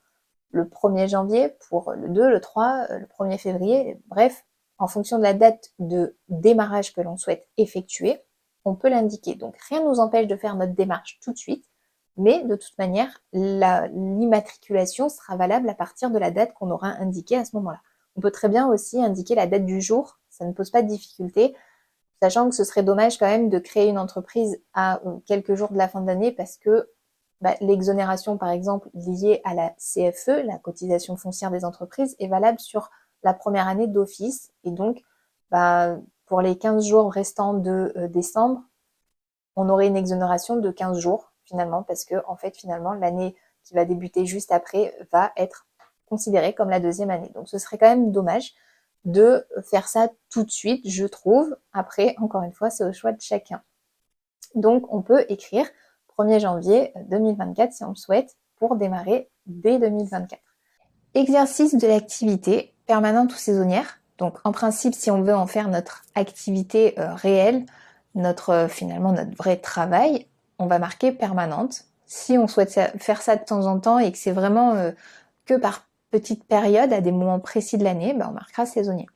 [0.52, 4.46] le 1er janvier, pour le 2, le 3, euh, le 1er février, bref,
[4.78, 8.22] en fonction de la date de démarrage que l'on souhaite effectuer,
[8.66, 9.36] on peut l'indiquer.
[9.36, 11.66] Donc rien ne nous empêche de faire notre démarche tout de suite,
[12.18, 17.38] mais de toute manière, l'immatriculation sera valable à partir de la date qu'on aura indiquée
[17.38, 17.82] à ce moment-là.
[18.16, 20.88] On peut très bien aussi indiquer la date du jour, ça ne pose pas de
[20.88, 21.56] difficulté,
[22.22, 25.78] sachant que ce serait dommage quand même de créer une entreprise à quelques jours de
[25.78, 26.90] la fin d'année parce que
[27.41, 32.60] bah, l'exonération, par exemple, liée à la CFE, la cotisation foncière des entreprises, est valable
[32.60, 32.89] sur
[33.23, 34.52] la première année d'office.
[34.63, 35.04] Et donc,
[35.52, 38.63] bah, pour les 15 jours restants de euh, décembre,
[39.56, 43.73] on aurait une exonération de 15 jours finalement, parce que en fait, finalement, l'année qui
[43.73, 45.65] va débuter juste après va être
[46.06, 47.32] considérée comme la deuxième année.
[47.36, 48.54] Donc, ce serait quand même dommage
[49.06, 51.56] de faire ça tout de suite, je trouve.
[51.73, 53.62] Après, encore une fois, c'est au choix de chacun.
[54.56, 55.67] Donc, on peut écrire
[56.18, 60.42] 1er janvier 2024 si on le souhaite pour démarrer dès 2024.
[61.14, 64.00] Exercice de l'activité permanente ou saisonnière.
[64.18, 67.66] Donc en principe, si on veut en faire notre activité euh, réelle,
[68.16, 70.28] notre euh, finalement notre vrai travail,
[70.60, 71.86] on va marquer permanente.
[72.06, 74.92] Si on souhaite faire ça de temps en temps et que c'est vraiment euh,
[75.46, 79.08] que par petite période, à des moments précis de l'année, ben on marquera saisonnier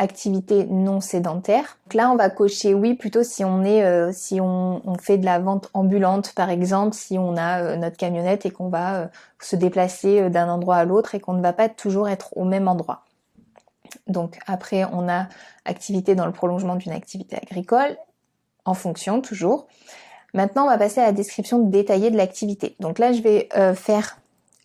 [0.00, 1.78] activité non sédentaire.
[1.84, 5.26] Donc là, on va cocher oui plutôt si on est, euh, si on, fait de
[5.26, 9.06] la vente ambulante par exemple, si on a euh, notre camionnette et qu'on va euh,
[9.40, 12.66] se déplacer d'un endroit à l'autre et qu'on ne va pas toujours être au même
[12.66, 13.04] endroit.
[14.06, 15.28] Donc après, on a
[15.66, 17.98] activité dans le prolongement d'une activité agricole,
[18.64, 19.66] en fonction toujours.
[20.32, 22.74] Maintenant, on va passer à la description détaillée de l'activité.
[22.80, 24.18] Donc là, je vais faire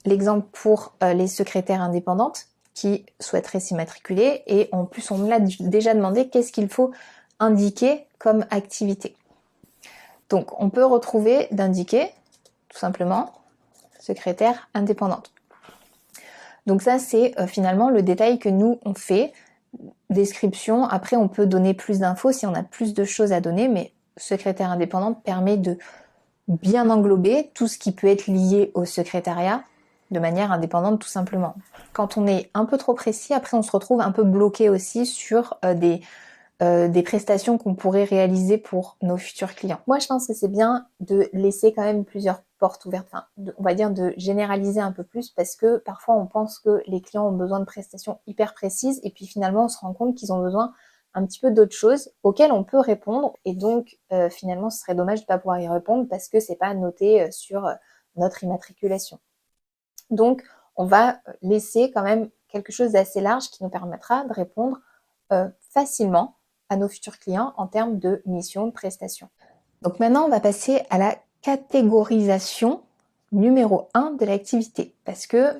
[0.06, 5.96] l'exemple pour les secrétaires indépendantes qui souhaiteraient s'immatriculer et en plus on me l'a déjà
[5.96, 6.92] demandé qu'est-ce qu'il faut
[7.40, 9.16] indiquer comme activité.
[10.30, 12.12] Donc on peut retrouver d'indiquer
[12.70, 13.32] tout simplement
[14.00, 15.32] secrétaire indépendante.
[16.68, 19.34] Donc ça c'est euh, finalement le détail que nous on fait.
[20.10, 23.68] Description, après on peut donner plus d'infos si on a plus de choses à donner,
[23.68, 25.78] mais secrétaire indépendante permet de
[26.48, 29.64] bien englober tout ce qui peut être lié au secrétariat
[30.12, 31.56] de manière indépendante tout simplement.
[31.94, 35.06] Quand on est un peu trop précis, après on se retrouve un peu bloqué aussi
[35.06, 36.02] sur euh, des,
[36.62, 39.80] euh, des prestations qu'on pourrait réaliser pour nos futurs clients.
[39.88, 43.26] Moi je pense que c'est bien de laisser quand même plusieurs portes ouvertes, enfin,
[43.58, 47.02] on va dire de généraliser un peu plus parce que parfois on pense que les
[47.02, 50.32] clients ont besoin de prestations hyper précises et puis finalement on se rend compte qu'ils
[50.32, 50.74] ont besoin
[51.14, 54.96] un petit peu d'autres choses auxquelles on peut répondre et donc euh, finalement ce serait
[54.96, 57.70] dommage de ne pas pouvoir y répondre parce que c'est pas noté sur
[58.16, 59.20] notre immatriculation.
[60.10, 60.44] Donc,
[60.76, 64.80] on va laisser quand même quelque chose d'assez large qui nous permettra de répondre
[65.32, 66.36] euh, facilement
[66.70, 69.30] à nos futurs clients en termes de mission, de prestation.
[69.82, 72.82] Donc maintenant, on va passer à la catégorisation
[73.32, 75.54] numéro 1 de l'activité parce que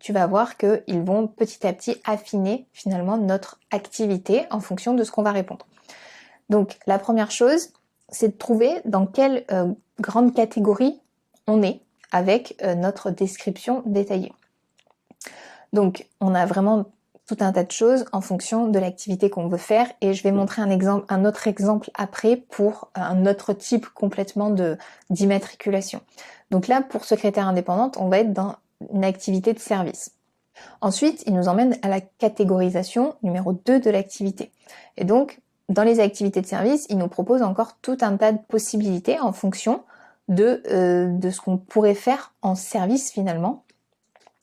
[0.00, 5.04] tu vas voir qu'ils vont petit à petit affiner finalement notre activité en fonction de
[5.04, 5.66] ce qu'on va répondre.
[6.48, 7.68] Donc la première chose,
[8.08, 11.00] c'est de trouver dans quelle euh, grande catégorie
[11.46, 11.80] on est
[12.12, 14.32] avec euh, notre description détaillée.
[15.72, 16.86] Donc on a vraiment
[17.26, 20.32] tout un tas de choses en fonction de l'activité qu'on veut faire et je vais
[20.32, 24.78] montrer un exemple, un autre exemple après pour un autre type complètement de
[25.10, 26.00] d'immatriculation.
[26.50, 28.56] Donc là, pour secrétaire indépendante, on va être dans
[28.94, 30.12] une activité de service.
[30.80, 34.50] Ensuite, il nous emmène à la catégorisation numéro 2 de l'activité.
[34.96, 38.38] Et donc, dans les activités de service, il nous propose encore tout un tas de
[38.48, 39.82] possibilités en fonction
[40.28, 43.64] de, euh, de ce qu'on pourrait faire en service finalement.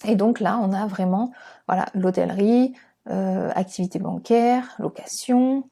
[0.05, 1.31] Et donc là, on a vraiment
[1.67, 2.73] voilà l'hôtellerie,
[3.09, 5.69] euh, activité bancaire, location.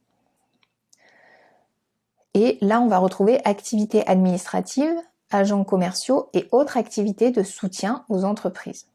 [2.34, 4.95] Et là, on va retrouver activités administratives,
[5.30, 8.88] agents commerciaux et autres activités de soutien aux entreprises.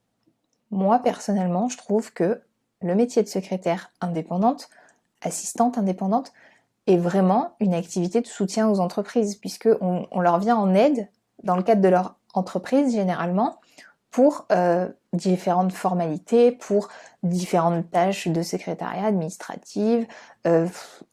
[0.70, 2.40] Moi, personnellement, je trouve que
[2.80, 4.68] le métier de secrétaire indépendante,
[5.22, 6.32] assistante indépendante,
[6.88, 11.08] est vraiment une activité de soutien aux entreprises, puisque on, leur vient en aide
[11.42, 13.60] dans le cadre de leur entreprise généralement
[14.10, 16.88] pour euh, différentes formalités, pour
[17.22, 20.06] différentes tâches de secrétariat administrative,
[20.46, 20.66] euh,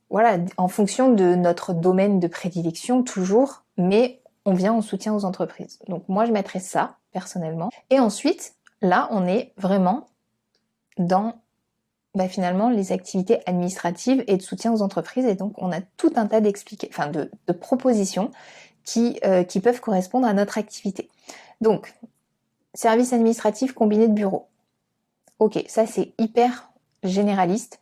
[0.10, 5.26] voilà, en fonction de notre domaine de prédilection toujours, mais on vient en soutien aux
[5.26, 5.80] entreprises.
[5.90, 7.70] Donc moi je mettrais ça personnellement.
[7.90, 10.08] Et ensuite, là on est vraiment
[10.98, 11.34] dans
[12.16, 15.26] bah, finalement les activités administratives et de soutien aux entreprises.
[15.26, 16.42] Et donc on a tout un tas
[16.90, 18.32] enfin de, propositions
[18.84, 21.10] qui, euh, qui peuvent correspondre à notre activité.
[21.62, 21.94] Donc,
[22.74, 24.48] service administratif combiné de bureau.
[25.40, 26.70] Ok, ça c'est hyper
[27.04, 27.80] généraliste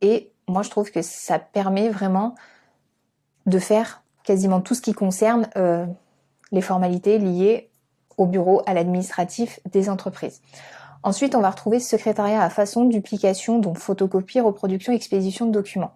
[0.00, 2.34] et moi je trouve que ça permet vraiment
[3.46, 5.84] de faire quasiment tout ce qui concerne euh,
[6.52, 7.70] les formalités liées
[8.16, 10.40] au bureau, à l'administratif des entreprises.
[11.02, 15.92] Ensuite, on va retrouver secrétariat à façon, duplication, donc photocopie, reproduction, expédition de documents.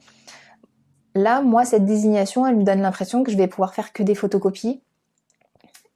[1.15, 4.15] Là, moi, cette désignation, elle me donne l'impression que je vais pouvoir faire que des
[4.15, 4.83] photocopies.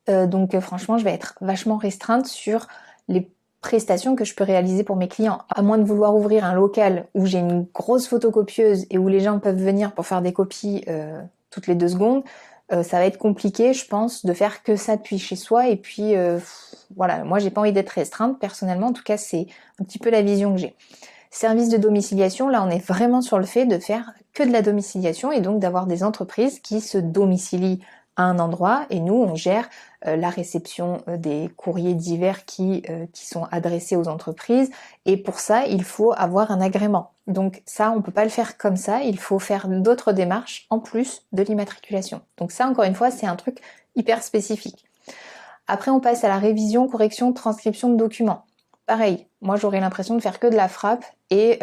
[0.08, 2.68] Euh, donc, euh, franchement, je vais être vachement restreinte sur
[3.08, 5.40] les prestations que je peux réaliser pour mes clients.
[5.50, 9.20] À moins de vouloir ouvrir un local où j'ai une grosse photocopieuse et où les
[9.20, 11.20] gens peuvent venir pour faire des copies euh,
[11.50, 12.22] toutes les deux secondes,
[12.72, 15.68] euh, ça va être compliqué, je pense, de faire que ça depuis chez soi.
[15.68, 16.38] Et puis, euh,
[16.96, 18.38] voilà, moi, j'ai pas envie d'être restreinte.
[18.38, 19.46] Personnellement, en tout cas, c'est
[19.80, 20.74] un petit peu la vision que j'ai.
[21.30, 24.62] Service de domiciliation, là, on est vraiment sur le fait de faire que de la
[24.62, 27.80] domiciliation et donc d'avoir des entreprises qui se domicilient
[28.16, 29.68] un endroit et nous on gère
[30.06, 34.70] euh, la réception euh, des courriers divers qui, euh, qui sont adressés aux entreprises
[35.06, 37.12] et pour ça il faut avoir un agrément.
[37.26, 40.80] Donc ça on peut pas le faire comme ça, il faut faire d'autres démarches en
[40.80, 42.20] plus de l'immatriculation.
[42.36, 43.58] Donc ça encore une fois c'est un truc
[43.94, 44.89] hyper spécifique.
[45.70, 48.44] Après on passe à la révision, correction, transcription de documents.
[48.86, 51.58] Pareil, moi j'aurais l'impression de faire que de la frappe et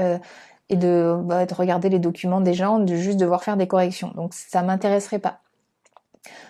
[0.70, 4.12] de, bah, de, regarder les documents des gens, de juste devoir faire des corrections.
[4.16, 5.42] Donc ça m'intéresserait pas.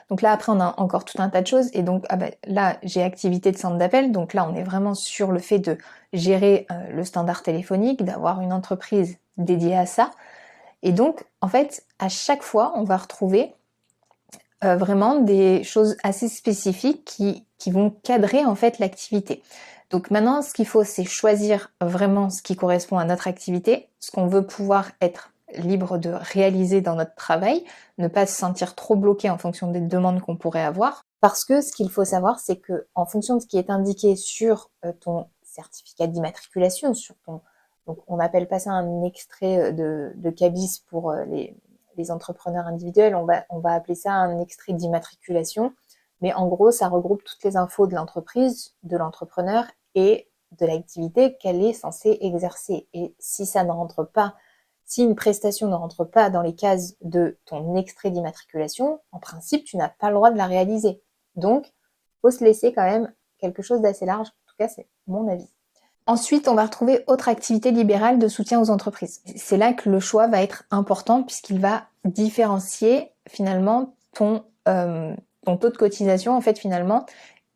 [0.10, 1.70] Donc là, après, on a encore tout un tas de choses.
[1.74, 4.12] Et donc ah ben, là, j'ai activité de centre d'appel.
[4.12, 5.78] Donc là, on est vraiment sur le fait de
[6.14, 10.12] gérer euh, le standard téléphonique, d'avoir une entreprise dédiée à ça.
[10.84, 13.54] Et donc, en fait, à chaque fois, on va retrouver
[14.64, 19.42] euh, vraiment des choses assez spécifiques qui, qui vont cadrer en fait l'activité.
[19.90, 24.12] Donc maintenant, ce qu'il faut, c'est choisir vraiment ce qui correspond à notre activité, ce
[24.12, 27.64] qu'on veut pouvoir être libre de réaliser dans notre travail,
[27.98, 31.06] ne pas se sentir trop bloqué en fonction des demandes qu'on pourrait avoir.
[31.22, 34.16] Parce que ce qu'il faut savoir, c'est que en fonction de ce qui est indiqué
[34.16, 37.42] sur euh, ton certificat d'immatriculation, sur ton,
[37.88, 41.56] donc on appelle pas ça un extrait euh, de, de cabis pour euh, les,
[41.96, 45.74] les, entrepreneurs individuels, on va, on va appeler ça un extrait d'immatriculation.
[46.22, 51.38] Mais en gros, ça regroupe toutes les infos de l'entreprise, de l'entrepreneur et de l'activité
[51.38, 52.88] qu'elle est censée exercer.
[52.94, 54.36] Et si ça ne rentre pas
[54.88, 59.66] si une prestation ne rentre pas dans les cases de ton extrait d'immatriculation, en principe,
[59.66, 61.02] tu n'as pas le droit de la réaliser.
[61.36, 61.74] Donc,
[62.22, 64.28] faut se laisser quand même quelque chose d'assez large.
[64.28, 65.50] En tout cas, c'est mon avis.
[66.06, 69.22] Ensuite, on va retrouver autre activité libérale de soutien aux entreprises.
[69.36, 75.14] C'est là que le choix va être important puisqu'il va différencier finalement ton, euh,
[75.46, 77.06] ton taux de cotisation en fait finalement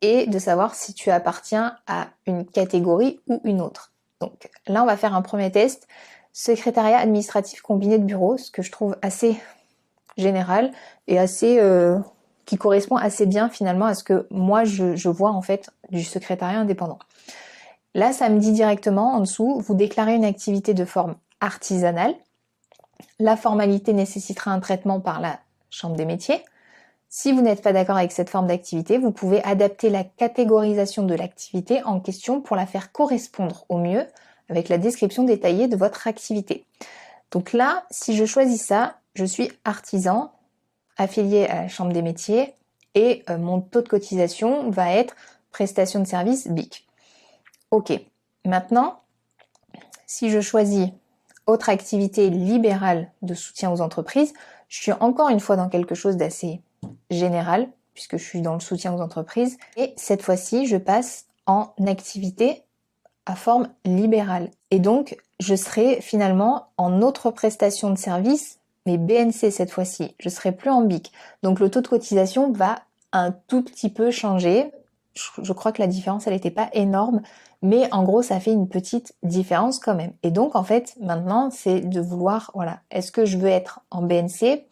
[0.01, 3.93] et de savoir si tu appartiens à une catégorie ou une autre.
[4.19, 5.87] Donc là, on va faire un premier test
[6.33, 9.37] secrétariat administratif combiné de bureau, ce que je trouve assez
[10.17, 10.71] général
[11.07, 11.97] et assez euh,
[12.45, 16.03] qui correspond assez bien finalement à ce que moi je, je, vois en fait du
[16.03, 16.99] secrétariat indépendant.
[17.93, 22.15] Là, ça me dit directement en dessous, vous déclarez une activité de forme artisanale.
[23.19, 25.39] La formalité nécessitera un traitement par la
[25.69, 26.43] Chambre des métiers.
[27.13, 31.13] Si vous n'êtes pas d'accord avec cette forme d'activité, vous pouvez adapter la catégorisation de
[31.13, 34.07] l'activité en question pour la faire correspondre au mieux
[34.47, 36.63] avec la description détaillée de votre activité.
[37.31, 40.31] Donc là, si je choisis ça, je suis artisan,
[40.95, 42.53] affilié à la Chambre des métiers,
[42.95, 45.17] et euh, mon taux de cotisation va être
[45.51, 46.87] prestation de service BIC.
[47.71, 47.91] Ok,
[48.45, 49.01] maintenant,
[50.07, 50.87] si je choisis
[51.45, 54.31] autre activité libérale de soutien aux entreprises,
[54.69, 56.61] je suis encore une fois dans quelque chose d'assez
[57.11, 61.73] général, puisque je suis dans le soutien aux entreprises, et cette fois-ci, je passe en
[61.87, 62.63] activité
[63.25, 64.49] à forme libérale.
[64.71, 70.15] Et donc, je serai finalement en autre prestation de service, mais BNC cette fois-ci.
[70.19, 71.11] Je serai plus en BIC.
[71.43, 72.79] Donc, le taux de cotisation va
[73.11, 74.71] un tout petit peu changer.
[75.13, 77.21] Je, crois que la différence, elle n'était pas énorme,
[77.61, 80.13] mais en gros, ça fait une petite différence quand même.
[80.23, 84.01] Et donc, en fait, maintenant, c'est de vouloir, voilà, est-ce que je veux être en
[84.03, 84.63] BNC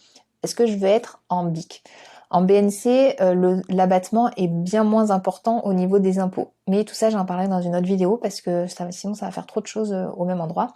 [0.44, 1.84] Est-ce que je veux être en BIC
[2.32, 6.52] en BNC, euh, l'abattement est bien moins important au niveau des impôts.
[6.68, 9.48] Mais tout ça, j'en parlerai dans une autre vidéo parce que sinon ça va faire
[9.48, 10.68] trop de choses euh, au même endroit.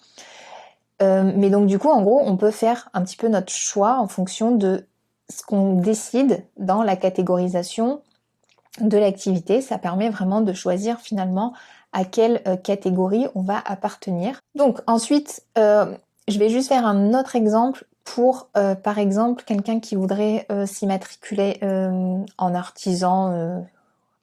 [1.03, 3.99] Euh, mais donc du coup, en gros, on peut faire un petit peu notre choix
[3.99, 4.87] en fonction de
[5.29, 8.01] ce qu'on décide dans la catégorisation
[8.81, 9.61] de l'activité.
[9.61, 11.53] Ça permet vraiment de choisir finalement
[11.91, 14.39] à quelle catégorie on va appartenir.
[14.55, 19.95] Donc ensuite, je vais juste faire un autre exemple pour, euh, par exemple, quelqu'un qui
[19.95, 23.65] voudrait euh, s'immatriculer euh, en artisan,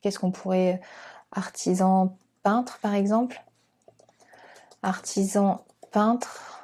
[0.03, 0.81] qu'est-ce qu'on pourrait...
[1.33, 3.41] Artisan peintre, par exemple?
[4.83, 6.61] Artisan peintre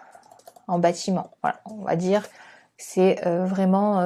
[0.66, 1.30] en bâtiment.
[1.40, 2.24] Voilà, on va dire
[2.78, 4.00] c'est vraiment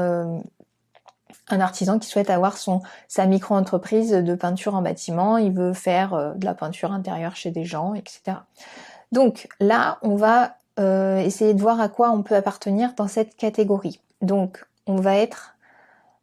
[1.51, 6.15] un artisan qui souhaite avoir son sa micro-entreprise de peinture en bâtiment, il veut faire
[6.15, 8.39] euh, de la peinture intérieure chez des gens, etc.
[9.13, 13.37] Donc là, on va euh, essayer de voir à quoi on peut appartenir dans cette
[13.37, 14.01] catégorie.
[14.23, 15.57] Donc on va être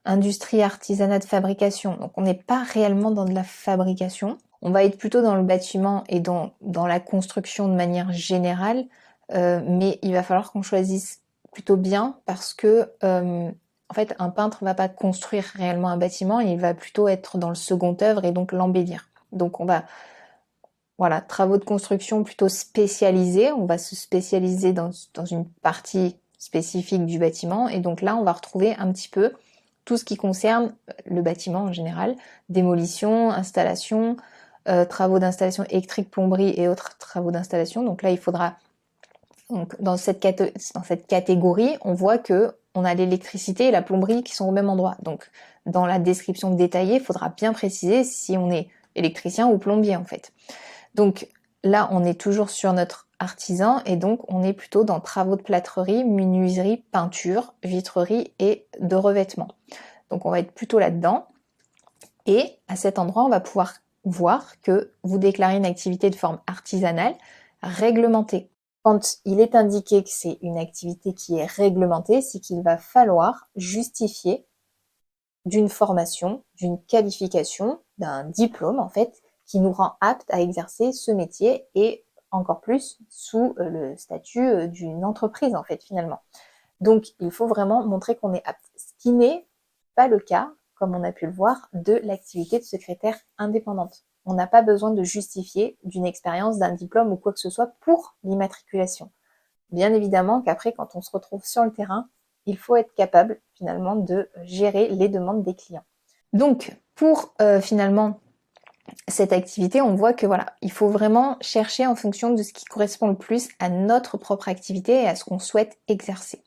[0.05, 1.97] industrie, artisanat de fabrication.
[1.97, 4.37] Donc on n'est pas réellement dans de la fabrication.
[4.61, 8.85] On va être plutôt dans le bâtiment et dans, dans la construction de manière générale,
[9.33, 12.89] euh, mais il va falloir qu'on choisisse plutôt bien parce que
[13.89, 17.49] en fait, un peintre va pas construire réellement un bâtiment, il va plutôt être dans
[17.49, 19.09] le second œuvre et donc l'embellir.
[19.31, 19.83] Donc on va,
[20.97, 24.91] voilà, travaux de construction plutôt spécialisés, on va se spécialiser dans,
[25.29, 29.31] une partie spécifique du bâtiment et donc là on va retrouver un petit peu
[29.85, 30.73] tout ce qui concerne
[31.05, 32.15] le bâtiment en général,
[32.49, 34.17] démolition, installation,
[34.67, 37.83] euh, travaux d'installation électrique, plomberie et autres travaux d'installation.
[37.83, 38.57] Donc là il faudra
[39.49, 40.21] donc dans cette,
[40.73, 44.51] dans cette catégorie, on voit que on a l'électricité et la plomberie qui sont au
[44.51, 44.97] même endroit.
[45.01, 45.29] Donc,
[45.65, 50.05] dans la description détaillée, il faudra bien préciser si on est électricien ou plombier en
[50.05, 50.31] fait.
[50.97, 51.29] Donc
[51.63, 55.41] là, on est toujours sur notre artisan et donc on est plutôt dans travaux de
[55.41, 59.47] plâtrerie, menuiserie, peinture, vitrerie et de revêtement.
[60.09, 61.27] Donc on va être plutôt là-dedans.
[62.25, 66.39] Et à cet endroit, on va pouvoir voir que vous déclarez une activité de forme
[66.47, 67.15] artisanale
[67.61, 68.49] réglementée.
[68.83, 73.49] Quand il est indiqué que c'est une activité qui est réglementée, c'est qu'il va falloir
[73.55, 74.45] justifier
[75.45, 81.11] d'une formation, d'une qualification, d'un diplôme en fait, qui nous rend apte à exercer ce
[81.11, 86.19] métier et encore plus sous euh, le statut euh, d'une entreprise en fait finalement.
[86.81, 89.47] Donc il faut vraiment montrer qu'on est apte, ce qui n'est
[89.95, 94.05] pas le cas, comme on a pu le voir, de l'activité de secrétaire indépendante.
[94.25, 97.71] On n'a pas besoin de justifier d'une expérience, d'un diplôme ou quoi que ce soit
[97.79, 99.09] pour l'immatriculation.
[99.71, 102.09] Bien évidemment qu'après, quand on se retrouve sur le terrain,
[102.45, 105.85] il faut être capable finalement de gérer les demandes des clients.
[106.33, 108.19] Donc, pour euh, finalement
[109.07, 112.65] cette activité, on voit que voilà, il faut vraiment chercher en fonction de ce qui
[112.65, 116.43] correspond le plus à notre propre activité et à ce qu'on souhaite exercer.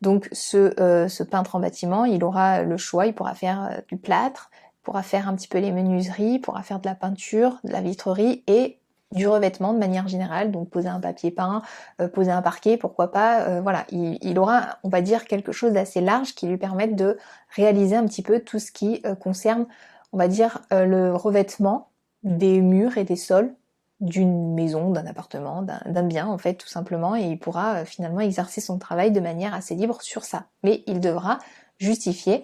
[0.00, 3.96] Donc ce, euh, peintre en bâtiment, il aura le choix, il pourra faire euh, du
[3.96, 4.50] plâtre,
[4.82, 8.42] pourra faire un petit peu les menuiseries, pourra faire de la peinture, de la vitrerie
[8.46, 8.78] et
[9.12, 11.62] du revêtement de manière générale, donc poser un papier peint,
[12.00, 16.00] euh, poser un parquet, pourquoi pas, voilà, il, aura, on va dire, quelque chose d'assez
[16.00, 17.18] large qui lui permette de
[17.56, 19.66] réaliser un petit peu tout ce qui concerne,
[20.12, 21.88] on va dire, le revêtement
[22.22, 23.54] des murs et des sols
[24.00, 28.60] d'une maison, d'un appartement, d'un bien en fait tout simplement, et il pourra finalement exercer
[28.60, 30.46] son travail de manière assez libre sur ça.
[30.62, 31.38] Mais il devra
[31.78, 32.42] justifier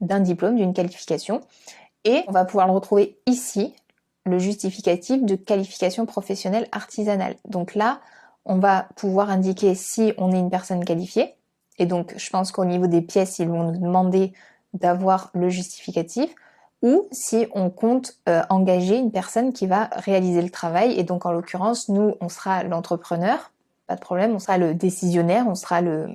[0.00, 1.40] d'un diplôme, d'une qualification.
[2.04, 3.74] Et on va pouvoir le retrouver ici,
[4.26, 7.36] le justificatif de qualification professionnelle artisanale.
[7.48, 8.00] Donc là,
[8.44, 11.34] on va pouvoir indiquer si on est une personne qualifiée.
[11.78, 14.34] Et donc, je pense qu'au niveau des pièces, ils vont nous demander
[14.74, 16.34] d'avoir le justificatif
[16.84, 20.92] ou si on compte euh, engager une personne qui va réaliser le travail.
[21.00, 23.52] Et donc, en l'occurrence, nous, on sera l'entrepreneur,
[23.86, 26.08] pas de problème, on sera le décisionnaire, on sera le,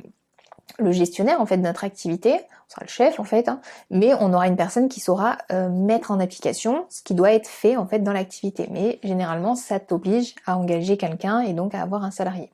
[0.92, 4.32] gestionnaire en fait de notre activité, on sera le chef en fait, hein, mais on
[4.32, 7.88] aura une personne qui saura euh, mettre en application ce qui doit être fait en
[7.88, 8.68] fait dans l'activité.
[8.72, 12.52] Mais généralement, ça t'oblige à engager quelqu'un et donc à avoir un salarié.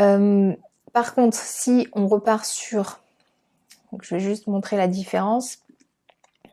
[0.00, 0.54] Euh,
[0.92, 3.00] par contre, si on repart sur,
[4.00, 5.58] je vais juste montrer la différence.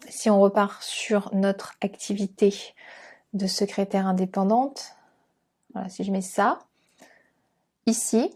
[0.09, 2.53] Si on repart sur notre activité
[3.33, 4.95] de secrétaire indépendante,
[5.73, 6.59] voilà, si je mets ça,
[7.85, 8.31] ici,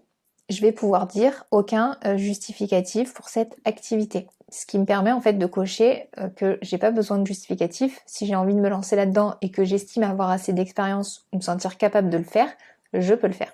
[0.49, 4.27] je vais pouvoir dire aucun euh, justificatif pour cette activité.
[4.49, 8.01] Ce qui me permet en fait de cocher euh, que j'ai pas besoin de justificatif.
[8.05, 11.41] Si j'ai envie de me lancer là-dedans et que j'estime avoir assez d'expérience ou me
[11.41, 12.49] sentir capable de le faire,
[12.93, 13.53] je peux le faire.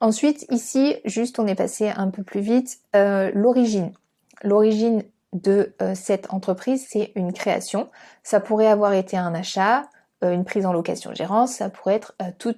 [0.00, 3.92] Ensuite, ici, juste on est passé un peu plus vite, euh, l'origine.
[4.42, 5.04] L'origine
[5.42, 7.88] de cette entreprise, c'est une création.
[8.22, 9.82] Ça pourrait avoir été un achat,
[10.22, 12.54] une prise en location gérance, ça pourrait être tout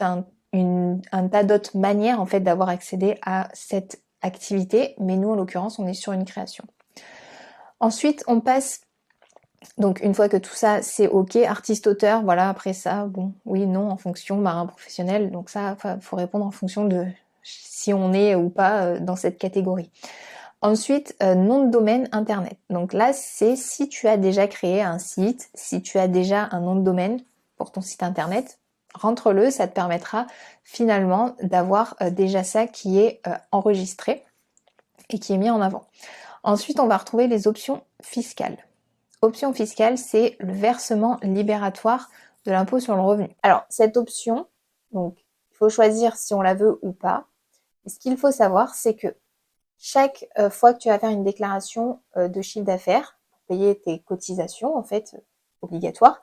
[0.00, 5.34] un un tas d'autres manières en fait d'avoir accédé à cette activité, mais nous en
[5.34, 6.64] l'occurrence on est sur une création.
[7.80, 8.82] Ensuite on passe
[9.76, 13.90] donc une fois que tout ça c'est ok, artiste-auteur, voilà après ça, bon oui, non
[13.90, 17.04] en fonction, marin professionnel, donc ça faut répondre en fonction de
[17.42, 19.90] si on est ou pas euh, dans cette catégorie.
[20.60, 22.58] Ensuite, euh, nom de domaine internet.
[22.68, 26.60] Donc là, c'est si tu as déjà créé un site, si tu as déjà un
[26.60, 27.20] nom de domaine
[27.56, 28.58] pour ton site internet,
[28.92, 30.26] rentre-le, ça te permettra
[30.64, 34.24] finalement d'avoir euh, déjà ça qui est euh, enregistré
[35.10, 35.84] et qui est mis en avant.
[36.42, 38.58] Ensuite, on va retrouver les options fiscales.
[39.22, 42.10] Option fiscale, c'est le versement libératoire
[42.46, 43.28] de l'impôt sur le revenu.
[43.44, 44.48] Alors, cette option,
[44.92, 45.16] donc,
[45.52, 47.26] il faut choisir si on la veut ou pas.
[47.86, 49.14] Ce qu'il faut savoir, c'est que
[49.78, 53.78] chaque euh, fois que tu vas faire une déclaration euh, de chiffre d'affaires pour payer
[53.80, 55.16] tes cotisations, en fait,
[55.62, 56.20] obligatoires,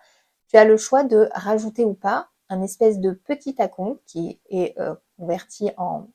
[0.47, 4.77] tu as le choix de rajouter ou pas un espèce de petit acompte qui est
[5.17, 6.07] converti en,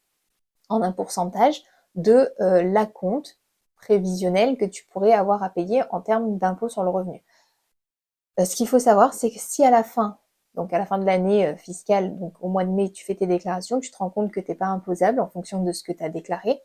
[0.68, 1.64] un pourcentage
[1.96, 3.40] de l'acompte
[3.74, 7.24] prévisionnel que tu pourrais avoir à payer en termes d'impôt sur le revenu.
[8.38, 10.18] Euh, ce qu'il faut savoir, c'est que si à la fin,
[10.54, 13.14] donc à la fin de l'année euh, fiscale, donc au mois de mai, tu fais
[13.14, 15.82] tes déclarations, tu te rends compte que tu n'es pas imposable en fonction de ce
[15.82, 16.60] que tu as déclaré,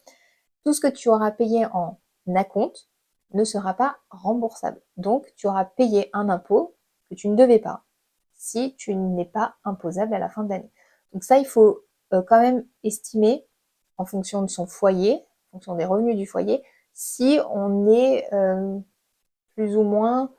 [0.66, 2.00] tout ce que tu auras payé en
[2.36, 2.90] acompte
[3.34, 4.82] ne sera pas remboursable.
[4.98, 6.76] Donc, tu auras payé un impôt
[7.10, 7.84] que tu ne devais pas
[8.34, 10.72] si tu n'es pas imposable à la fin de l'année.
[11.14, 13.48] Donc ça, il faut euh, quand même estimer
[13.98, 16.64] en fonction de son foyer, en fonction des revenus du foyer,
[16.94, 18.28] si on est
[19.56, 20.32] plus ou moins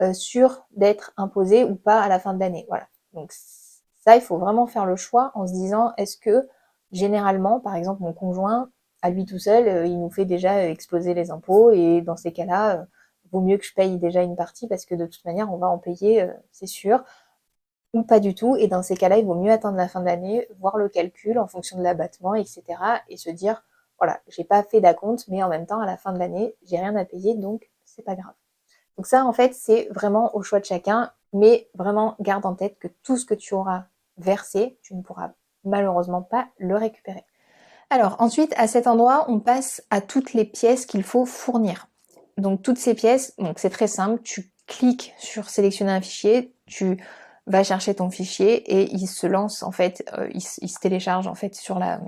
[0.00, 2.64] euh, sûr d'être imposé ou pas à la fin de l'année.
[2.68, 2.86] Voilà.
[3.12, 6.48] Donc ça, il faut vraiment faire le choix en se disant est-ce que
[6.92, 8.70] généralement, par exemple, mon conjoint,
[9.02, 12.32] à lui tout seul, euh, il nous fait déjà exploser les impôts et dans ces
[12.32, 12.84] cas-là, euh,
[13.32, 15.68] vaut mieux que je paye déjà une partie parce que de toute manière, on va
[15.68, 17.04] en payer, c'est sûr,
[17.92, 18.56] ou pas du tout.
[18.56, 21.38] Et dans ces cas-là, il vaut mieux attendre la fin de l'année, voir le calcul
[21.38, 22.62] en fonction de l'abattement, etc.
[23.08, 23.62] et se dire
[24.00, 26.78] voilà, j'ai pas fait d'acompte, mais en même temps, à la fin de l'année, j'ai
[26.78, 28.32] rien à payer, donc c'est pas grave.
[28.96, 32.78] Donc ça, en fait, c'est vraiment au choix de chacun, mais vraiment garde en tête
[32.78, 33.84] que tout ce que tu auras
[34.16, 35.32] versé, tu ne pourras
[35.64, 37.24] malheureusement pas le récupérer.
[37.90, 41.88] Alors ensuite, à cet endroit, on passe à toutes les pièces qu'il faut fournir.
[42.38, 47.02] Donc toutes ces pièces, donc c'est très simple, tu cliques sur sélectionner un fichier, tu
[47.46, 51.34] vas chercher ton fichier et il se lance en fait, euh, il, se télécharge en
[51.34, 52.00] fait sur la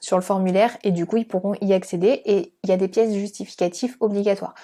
[0.00, 2.88] sur le formulaire et du coup ils pourront y accéder et il y a des
[2.88, 4.54] pièces justificatives obligatoires.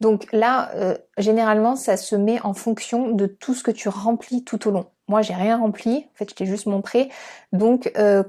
[0.00, 4.44] Donc là, euh, généralement, ça se met en fonction de tout ce que tu remplis
[4.44, 4.86] tout au long.
[5.08, 6.06] Moi, j'ai rien rempli.
[6.14, 7.10] En fait, je t'ai juste montré.
[7.52, 8.22] Donc, euh,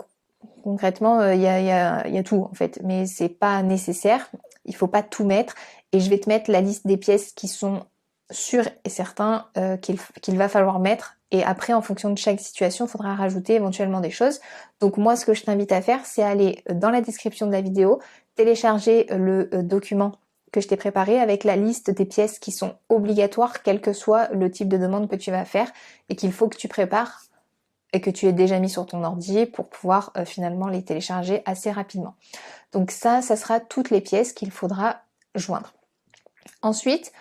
[0.63, 4.29] concrètement, il y, a, tout en fait, mais c'est pas nécessaire.
[4.65, 5.55] Il faut pas tout mettre.
[5.91, 7.85] Et je vais te mettre la liste des pièces qui sont
[8.31, 9.47] sûres et certains
[9.81, 14.01] qu'il va falloir mettre et après, en fonction de chaque situation, il faudra rajouter éventuellement
[14.01, 14.39] des choses.
[14.79, 17.61] Donc moi, ce que je t'invite à faire, c'est aller dans la description de la
[17.61, 17.99] vidéo,
[18.35, 20.13] télécharger le euh, document
[20.51, 24.29] que je t'ai préparé avec la liste des pièces qui sont obligatoires, quel que soit
[24.29, 25.71] le type de demande que tu vas faire
[26.09, 27.21] et qu'il faut que tu prépares
[27.93, 31.41] et que tu aies déjà mis sur ton ordi pour pouvoir euh, finalement les télécharger
[31.45, 32.15] assez rapidement.
[32.71, 35.01] Donc ça, ça sera toutes les pièces qu'il faudra
[35.35, 35.73] joindre.
[36.61, 37.11] Ensuite,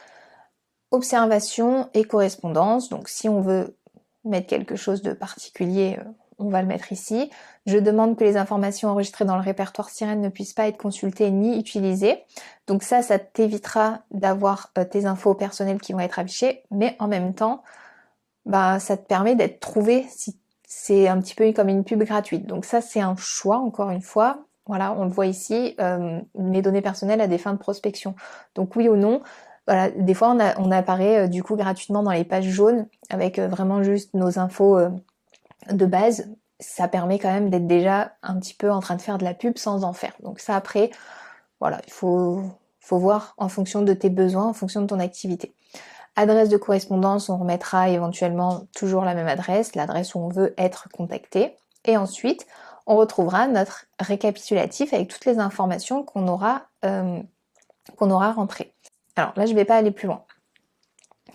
[0.91, 2.89] observation et correspondance.
[2.89, 3.77] Donc si on veut
[4.25, 6.05] mettre quelque chose de particulier, euh,
[6.39, 7.31] on va le mettre ici.
[7.67, 11.31] Je demande que les informations enregistrées dans le répertoire sirène ne puissent pas être consultées
[11.31, 12.25] ni utilisées.
[12.67, 17.09] Donc ça, ça t'évitera d'avoir euh, tes infos personnelles qui vont être affichées, mais en
[17.09, 17.63] même temps,
[18.47, 20.39] bah, ça te permet d'être trouvé si
[20.69, 22.47] c'est un petit peu comme une pub gratuite.
[22.47, 24.45] Donc ça, c'est un choix, encore une fois.
[24.67, 28.15] Voilà, on le voit ici, euh, mes données personnelles à des fins de prospection.
[28.55, 29.23] Donc oui ou non,
[29.67, 33.49] voilà, des fois on, apparaît euh, du coup gratuitement dans les pages jaunes avec euh,
[33.49, 34.79] vraiment juste nos infos
[35.71, 36.29] de base.
[36.61, 39.33] Ça permet quand même d'être déjà un petit peu en train de faire de la
[39.33, 40.13] pub sans en faire.
[40.23, 40.91] Donc ça après,
[41.61, 42.43] voilà, il faut
[42.91, 45.55] voir en fonction de tes besoins, en fonction de ton activité.
[46.21, 50.89] Adresse de correspondance, on remettra éventuellement toujours la même adresse, l'adresse où on veut être
[50.89, 51.55] contacté.
[51.85, 52.45] Et ensuite,
[52.89, 58.75] on retrouvera notre récapitulatif avec toutes les informations qu'on aura, qu'on aura rentrées.
[59.15, 60.25] Alors là, je ne vais pas aller plus loin.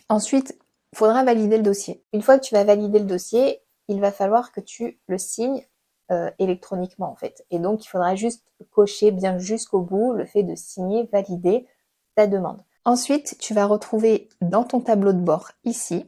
[0.09, 0.59] Ensuite,
[0.91, 2.03] il faudra valider le dossier.
[2.11, 5.65] Une fois que tu vas valider le dossier, il va falloir que tu le signes
[6.11, 7.45] euh, électroniquement en fait.
[7.51, 11.67] Et donc, il faudra juste cocher bien jusqu'au bout le fait de signer, valider
[12.15, 12.61] ta demande.
[12.85, 16.05] Ensuite, tu vas retrouver dans ton tableau de bord ici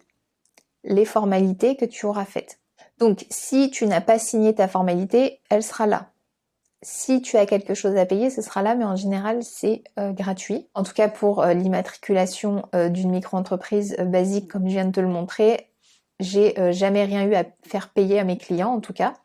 [0.84, 2.60] les formalités que tu auras faites.
[3.00, 6.12] Donc, si tu n'as pas signé ta formalité, elle sera là.
[6.82, 10.12] Si tu as quelque chose à payer, ce sera là, mais en général, c'est euh,
[10.12, 10.68] gratuit.
[10.76, 15.00] En tout cas, pour euh, l'immatriculation euh, d'une micro-entreprise basique, comme je viens de te
[15.00, 15.72] le montrer,
[16.20, 19.16] j'ai jamais rien eu à faire payer à mes clients, en tout cas.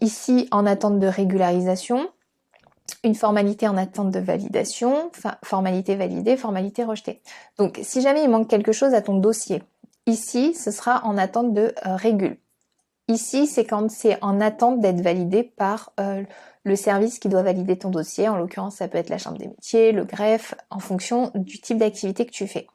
[0.00, 2.08] ici, en attente de régularisation,
[3.04, 5.10] une formalité en attente de validation,
[5.44, 7.20] formalité validée, formalité rejetée.
[7.58, 9.62] Donc, si jamais il manque quelque chose à ton dossier,
[10.06, 12.36] ici, ce sera en attente de régule.
[13.08, 16.22] Ici, c'est quand c'est en attente d'être validé par euh,
[16.64, 18.28] le service qui doit valider ton dossier.
[18.28, 21.78] En l'occurrence, ça peut être la chambre des métiers, le greffe, en fonction du type
[21.78, 22.68] d'activité que tu fais.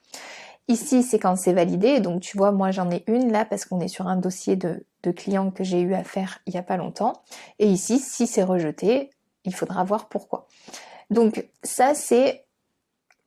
[0.67, 2.01] Ici, c'est quand c'est validé.
[2.01, 4.85] Donc, tu vois, moi, j'en ai une là parce qu'on est sur un dossier de,
[5.03, 7.13] de clients que j'ai eu à faire il n'y a pas longtemps.
[7.59, 9.09] Et ici, si c'est rejeté,
[9.47, 10.47] il faudra voir pourquoi.
[11.09, 12.45] Donc, ça, c'est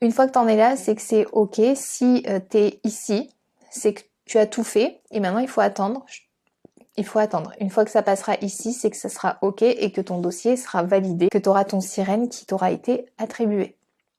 [0.01, 1.61] une fois que tu en es là, c'est que c'est OK.
[1.75, 3.31] Si euh, tu es ici,
[3.71, 6.05] c'est que tu as tout fait et maintenant il faut attendre
[6.97, 7.53] il faut attendre.
[7.61, 10.57] Une fois que ça passera ici, c'est que ça sera OK et que ton dossier
[10.57, 13.77] sera validé, que tu auras ton sirène qui t'aura été attribué.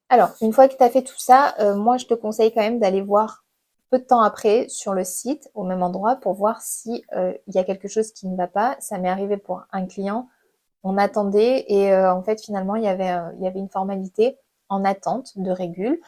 [0.10, 2.62] Alors, une fois que tu as fait tout ça, euh, moi je te conseille quand
[2.62, 3.46] même d'aller voir
[3.92, 7.56] peu de temps après sur le site, au même endroit, pour voir si euh, il
[7.56, 8.78] y a quelque chose qui ne va pas.
[8.80, 10.28] Ça m'est arrivé pour un client.
[10.84, 14.38] On attendait et euh, en fait finalement il y avait il y avait une formalité
[14.70, 16.00] en attente de régule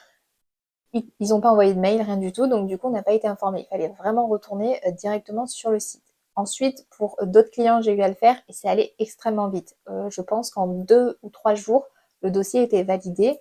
[0.94, 3.14] ils n'ont pas envoyé de mail, rien du tout, donc du coup on n'a pas
[3.14, 3.62] été informé.
[3.62, 6.04] Il fallait vraiment retourner euh, directement sur le site.
[6.36, 9.76] Ensuite, pour euh, d'autres clients, j'ai eu à le faire et c'est allé extrêmement vite.
[9.90, 11.86] Euh, je pense qu'en deux ou trois jours,
[12.22, 13.40] le dossier était validé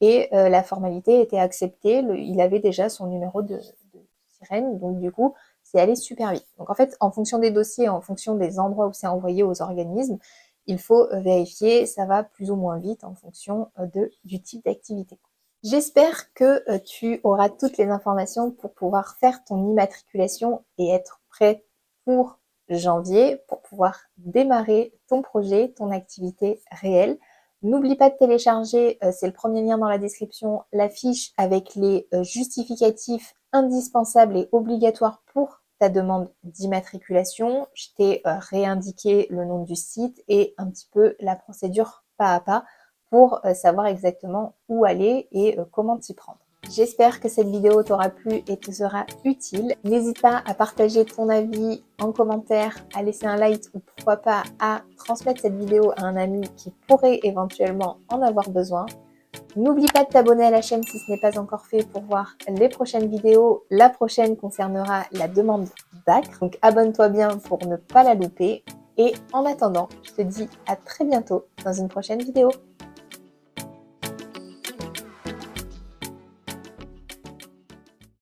[0.00, 2.00] et la formalité était acceptée.
[2.00, 6.46] il avait déjà son numéro de, de sirène, donc du coup, c'est allé super vite.
[6.58, 9.62] Donc en fait, en fonction des dossiers, en fonction des endroits où c'est envoyé aux
[9.62, 10.18] organismes,
[10.66, 15.18] il faut vérifier, ça va plus ou moins vite en fonction de, du type d'activité.
[15.64, 21.22] J'espère que euh, tu auras toutes les informations pour pouvoir faire ton immatriculation et être
[21.30, 21.64] prêt
[22.04, 22.38] pour
[22.68, 27.18] janvier pour pouvoir démarrer ton projet, ton activité réelle.
[27.62, 31.74] N'oublie pas de télécharger, euh, c'est le premier lien dans la description, la fiche avec
[31.76, 37.66] les euh, justificatifs indispensables et obligatoires pour ta demande d'immatriculation.
[37.74, 42.40] Je t'ai réindiqué le nom du site et un petit peu la procédure pas à
[42.40, 42.64] pas
[43.10, 46.38] pour euh, savoir exactement où aller et euh, comment t'y prendre.
[46.70, 49.76] J'espère que cette vidéo t'aura plu et te sera utile.
[49.84, 54.42] N'hésite pas à partager ton avis en commentaire, à laisser un like ou pourquoi pas
[54.58, 58.86] à transmettre cette vidéo à un ami qui pourrait éventuellement en avoir besoin.
[59.56, 62.34] N'oublie pas de t'abonner à la chaîne si ce n'est pas encore fait pour voir
[62.48, 63.64] les prochaines vidéos.
[63.70, 65.68] La prochaine concernera la demande
[66.06, 68.64] d'ACRE, donc abonne-toi bien pour ne pas la louper.
[68.98, 72.50] Et en attendant, je te dis à très bientôt dans une prochaine vidéo.